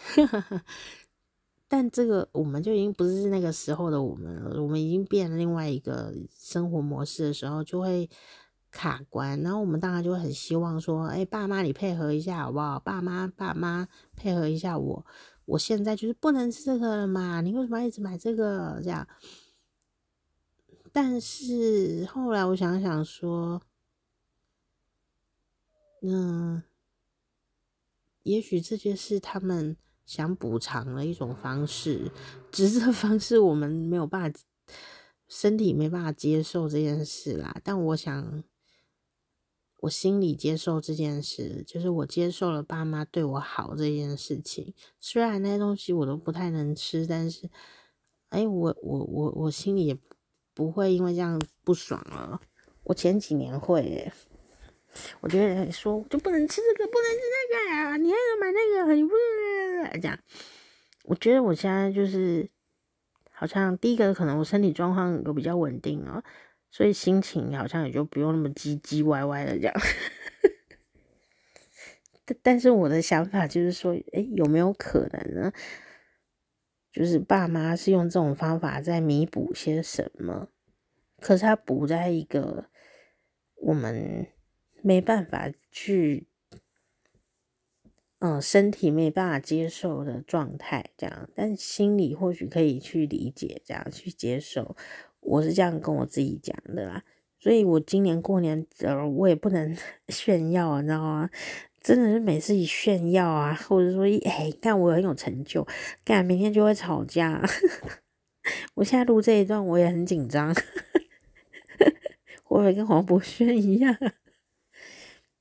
[1.68, 4.62] 但这个我们就已经不是那个时候的我们了。
[4.62, 8.08] 我们已经变了另外一个生活模式的时候，就会
[8.70, 9.38] 卡关。
[9.42, 12.78] 然后我们当然就会很希望说：“哎，爸妈，你配合一下好不好？
[12.80, 15.06] 爸妈，爸妈配合一下我。
[15.44, 18.80] 我现在就是不能吃这个了嘛，你为什么一直买这个？
[18.82, 19.06] 这样。”
[20.90, 23.60] 但是后来我想想说，
[26.02, 26.62] 嗯。
[28.24, 29.74] 也许这就是他们
[30.08, 32.10] 想补偿的一种方式，
[32.50, 34.40] 只是这 方式我们没有办法，
[35.28, 37.60] 身体没办法接受这件事啦。
[37.62, 38.42] 但我想，
[39.80, 44.72] 我心里接受这件事，就是我接受了爸妈对我好这件事情。
[44.98, 47.50] 虽然那些东西我都不太能吃，但是，
[48.30, 49.98] 哎，我我我我心里也
[50.54, 52.40] 不会因为这样不爽了。
[52.84, 54.10] 我前几年会。
[55.20, 60.18] 我觉得说就不能吃这个，不能吃那个啊，你还要买那个，你不能这样。
[61.04, 62.48] 我觉得我现在就是
[63.30, 66.22] 好像第一个可能我身体状况有比较稳定啊，
[66.70, 69.74] 所以心情好像也就不用那么唧唧歪歪的这样。
[72.24, 75.52] 但但是我的想法就是说，哎，有没有可能呢？
[76.90, 80.48] 就是爸妈是用这种方法在弥补些什么？
[81.20, 82.66] 可是他补在一个
[83.56, 84.26] 我们
[84.88, 86.26] 没办法去，
[88.20, 94.74] 嗯，身体没办法接受的状态，这样，但心里或许可以去理解，这样去接受。
[95.20, 97.04] 我是这样跟我自己讲的啦，
[97.38, 99.76] 所以我今年过年呃，我也不能
[100.08, 101.28] 炫耀，你知道吗？
[101.82, 105.66] 真的是每次一炫耀啊，或者说一哎，看我很有成就，
[106.02, 107.42] 干明天就会吵架。
[108.76, 110.62] 我现在录这一段，我也很紧张，会
[112.44, 113.94] 不会跟黄博轩一样。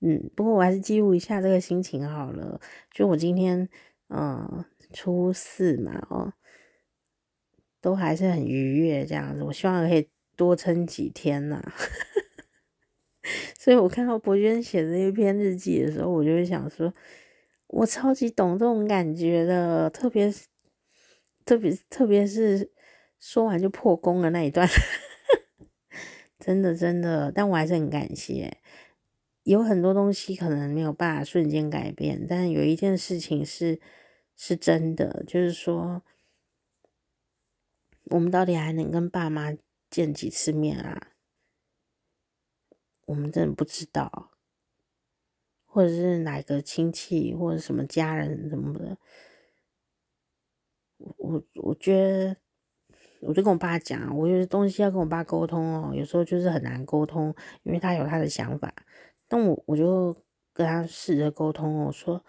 [0.02, 2.62] 嗯，不过我还是记录一下这个心情好了。
[2.92, 3.68] 就我今天，
[4.10, 6.34] 嗯，初四嘛，哦，
[7.82, 9.44] 都还是很愉悦这样子。
[9.44, 11.62] 我希望可以多撑几天呐。
[13.60, 16.94] 所以我看到博轩写的一篇日记的时候，我就会想说，
[17.68, 20.46] 我超级懂这种感觉的，特别是，
[21.44, 22.72] 特别特别是
[23.20, 24.66] 说完就破功的那一段，
[26.40, 28.58] 真的真的，但我还是很感谢。
[29.48, 33.80] 有很多东西可能没有办法瞬间改变，但有一件事情是
[34.36, 36.04] 是真的，就是说，
[38.08, 39.54] 我们到底还能跟爸妈
[39.90, 41.14] 见几次面啊？
[43.06, 44.32] 我们真的不知道，
[45.66, 48.98] 或者是哪个亲戚或者什么家人什么的，
[50.98, 52.36] 我我我觉得，
[53.22, 57.34] 我就跟我爸讲，我有些东西要跟我爸沟通哦，有时候就是很难沟通，
[57.64, 58.74] 因为他有他的想法，
[59.28, 60.16] 但我我就
[60.54, 62.24] 跟他试着沟通，我说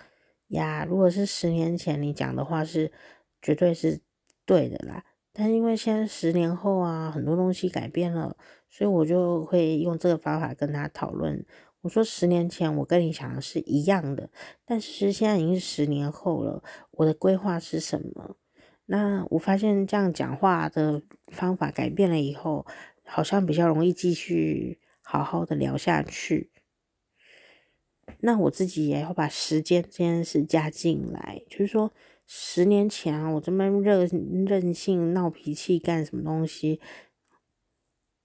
[0.48, 2.92] 呀，如果是十年前你讲的话是
[3.40, 4.00] 绝对是
[4.44, 5.04] 对的啦。
[5.32, 8.36] 但是因为现在十年后啊，很多东西改变了，
[8.68, 11.46] 所以我就会用这个方法跟他讨论。
[11.82, 14.30] 我说十年前我跟你想的是一样的，
[14.64, 18.36] 但是现在已经十年后了，我的规划是什么？
[18.86, 22.66] 那我发现这样讲话的方法改变了以后，
[23.04, 26.50] 好像比较容易继续好好的聊下去。
[28.20, 31.92] 那我自己也要把时间这件事加进来，就是说。
[32.30, 34.06] 十年前啊，我这么任
[34.46, 36.78] 任性闹脾气干什么东西？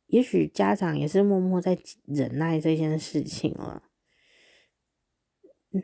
[0.08, 3.84] 也许家长也是默默在忍耐这件事情了。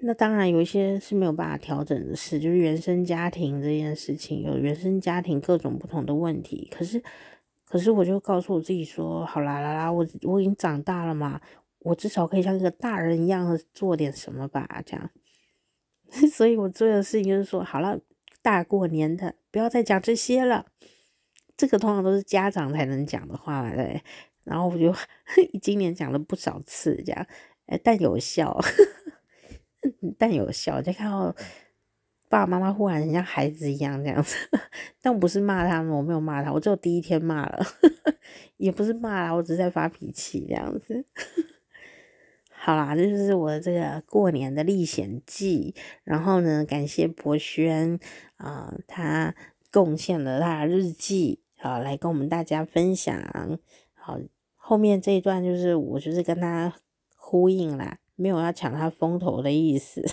[0.01, 6.69] 那当然有一些是没有办法调整的事，就是原生家庭这件事情，有原生家庭各种不同的问题。
[6.69, 7.01] 可是，
[7.63, 11.39] 可是我就告诉我自己说，好啦啦啦，我我已经长大了嘛，
[11.79, 15.09] 我至少可以像一个大人一样的做点什么吧，这样。
[16.31, 17.99] 所以我做的事情就是说，好了。
[18.41, 20.65] 大过年的，不要再讲这些了。
[21.57, 24.01] 这个通常都是家长才能讲的话，对。
[24.45, 24.95] 然后我就
[25.61, 27.27] 今年讲了不少次，这样，
[27.83, 28.57] 但有效，
[30.17, 30.81] 但有效。
[30.81, 31.35] 就看到
[32.29, 34.37] 爸爸妈妈忽然像孩子一样这样子，
[35.01, 37.59] 但我不是骂他们，我没有骂他，我只有第一天骂了，
[38.55, 41.05] 也不是骂啦，我只是在发脾气这样子。
[42.61, 45.73] 好啦，这就是我这个过年的历险记。
[46.03, 47.97] 然后呢，感谢博轩
[48.35, 49.33] 啊、他
[49.71, 53.17] 贡献了他的日记啊、呃，来跟我们大家分享。
[53.93, 54.19] 好，
[54.57, 56.73] 后面这一段就是我就是跟他
[57.15, 60.03] 呼应啦，没有要抢他风头的意思。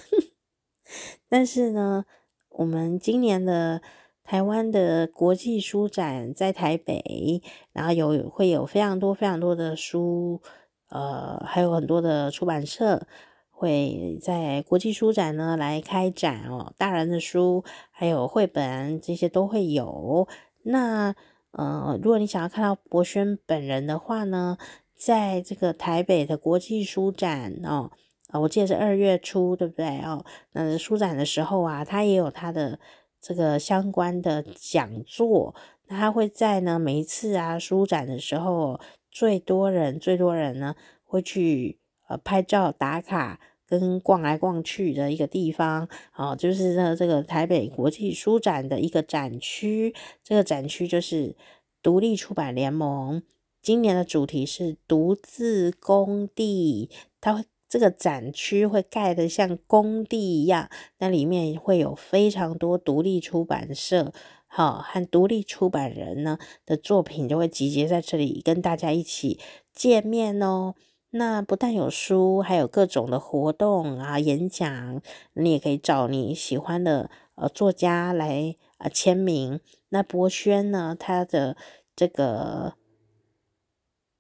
[1.29, 2.05] 但是呢，
[2.51, 3.83] 我们今年的
[4.23, 7.43] 台湾的国际书展在台北，
[7.73, 10.41] 然后有会有非常多非常多的书。
[10.89, 13.07] 呃，还有很多的出版社
[13.51, 20.29] 会在国际书展呢来开展哦，大人的书还有绘本这些都会有。
[20.63, 21.15] 那
[21.51, 24.57] 呃，如果你想要看到博轩本人的话呢，
[24.95, 27.91] 在这个台北的国际书展哦，
[28.29, 30.25] 呃，我记得是二月初，对不对哦？
[30.53, 32.79] 那书展的时候啊，他也有他的
[33.21, 35.53] 这个相关的讲座，
[35.89, 38.79] 他会在呢每一次啊书展的时候。
[39.17, 49.95] 最多人，最多人呢会去呃拍照打卡跟逛来逛去的一个地方哦，就是呢这个台北国际书展的一个展区。
[50.23, 51.35] 这个展区就是
[51.83, 53.23] 独立出版联盟，
[53.63, 56.91] 今年的主题是独自工地。
[57.19, 64.13] 它会这个展区会盖得像工地一样，那里面会有非常多独立出版社。
[64.57, 69.39] 好，和独立出版人呢的作品就会集结在这里，跟大家一起
[69.75, 70.75] 见面哦。
[71.11, 75.03] 那不但有书，还有各种的活动啊、演讲，
[75.35, 79.61] 你也可以找你喜欢的呃作家来呃签名。
[79.91, 81.59] 那博轩呢，他的
[81.95, 82.77] 这个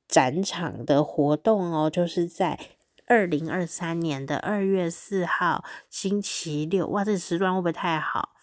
[0.07, 2.61] 展场的活动哦，就是在
[3.07, 6.87] 二零二三年的二月四号星期六。
[6.89, 8.36] 哇，这时段会不会太好？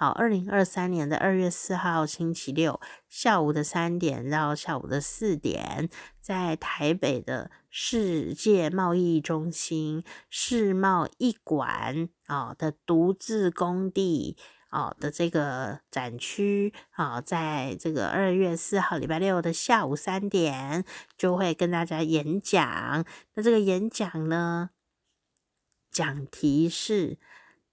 [0.00, 5.88] 好，二零二三年的二月四号星期六下午的三点到下午的四点，
[6.20, 14.36] 在台北的世界贸易中心世贸一馆啊的独自工地
[14.68, 20.84] 啊的这个展区啊，在这个二月四号礼拜六的下午三点
[21.16, 23.04] 就会跟大家演讲。
[23.34, 24.70] 那这个演讲呢，
[25.90, 27.18] 讲题是。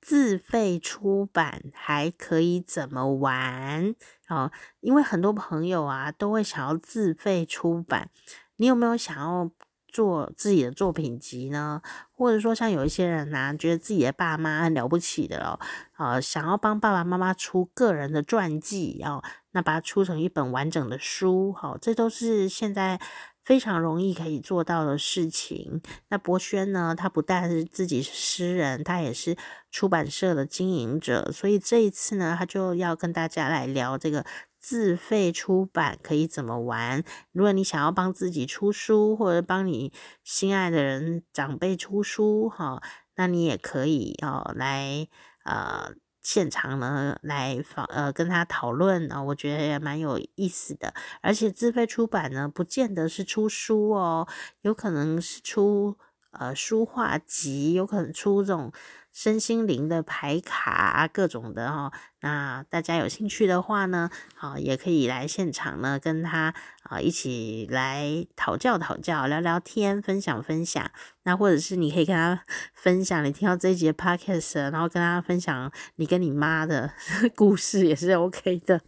[0.05, 3.95] 自费出版还可以怎么玩？
[4.29, 8.11] 哦，因为很多朋友啊都会想要自费出版，
[8.57, 9.49] 你有没有想要
[9.87, 11.81] 做自己的作品集呢？
[12.11, 15.59] 或者说像有一些人呐、啊，觉得自己的爸妈很了不起的哦，
[15.97, 23.01] 呃，想要帮爸爸妈妈出个人的传记，哦，那把它出成一本完整的书，好、这都是现在。
[23.45, 25.81] 非常容易可以做到的事情。
[26.09, 29.37] 那博轩呢，他不但是自己是诗人，他也是
[29.69, 31.31] 出版社的经营者。
[31.31, 34.25] 所以这一次呢，他就要跟大家来聊这个
[34.59, 37.03] 自费出版可以怎么玩。
[37.31, 39.93] 如果你想要帮自己出书，或者帮你
[40.23, 42.81] 心爱的人长辈出书，哈，
[43.15, 45.07] 那你也可以哦来
[45.43, 45.93] 呃。
[46.25, 50.91] 现场呢，来访呃跟他讨论啊，我觉得也蛮有意思的。
[51.21, 54.27] 而且自费出版呢，不见得是出书哦，
[54.61, 55.95] 有可能是出
[56.31, 58.73] 呃书画集，有可能出这种。
[59.15, 61.89] 身心灵的牌卡，各种的哈，
[62.19, 66.53] 那大家有兴趣的话呢，好，也可以来现场呢，跟他
[66.83, 70.91] 啊一起来讨教讨教，聊聊天，分享分享。
[71.23, 72.43] 那或者是你可以跟他
[72.75, 76.91] 分享你听到这一集的 podcast，然后跟他分享你跟你妈的
[77.37, 78.81] 故事也是 OK 的。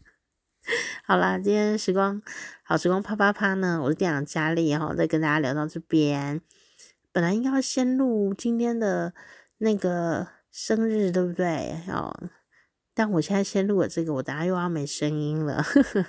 [1.05, 2.21] 好啦，今天时光
[2.63, 6.41] 好时光啪啪啪呢，我是店长佳丽哈，再跟大家聊到这边。
[7.13, 9.13] 本来应该要先录今天的。
[9.59, 11.81] 那个生日对不对？
[11.87, 12.13] 哦，
[12.93, 15.63] 但我现在先录了这个，我等下又要没声音了。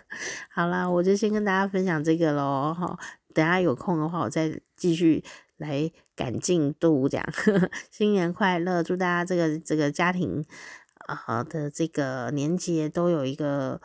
[0.51, 2.74] 好啦，我就先跟大家分享这个喽。
[2.74, 2.99] 哈，
[3.34, 5.24] 等下有空的话，我再继续
[5.57, 7.26] 来赶进度，这样。
[7.90, 10.44] 新年快乐，祝大家这个这个家庭
[11.07, 13.80] 啊的这个年节都有一个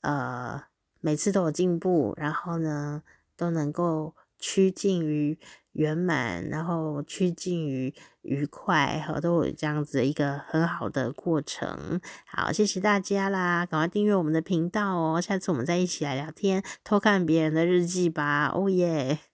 [0.00, 0.62] 呃，
[1.00, 3.02] 每次都有进步，然后呢
[3.36, 5.38] 都能够趋近于。
[5.74, 12.00] 圆满，然后趋近于愉快，和都有这样子一个很好的过程。
[12.26, 15.20] 好，谢谢大家啦，赶快订阅我们的频道哦。
[15.20, 18.50] 下次我们再一起来聊天，偷看别人的日记吧。
[18.54, 19.33] 哦耶！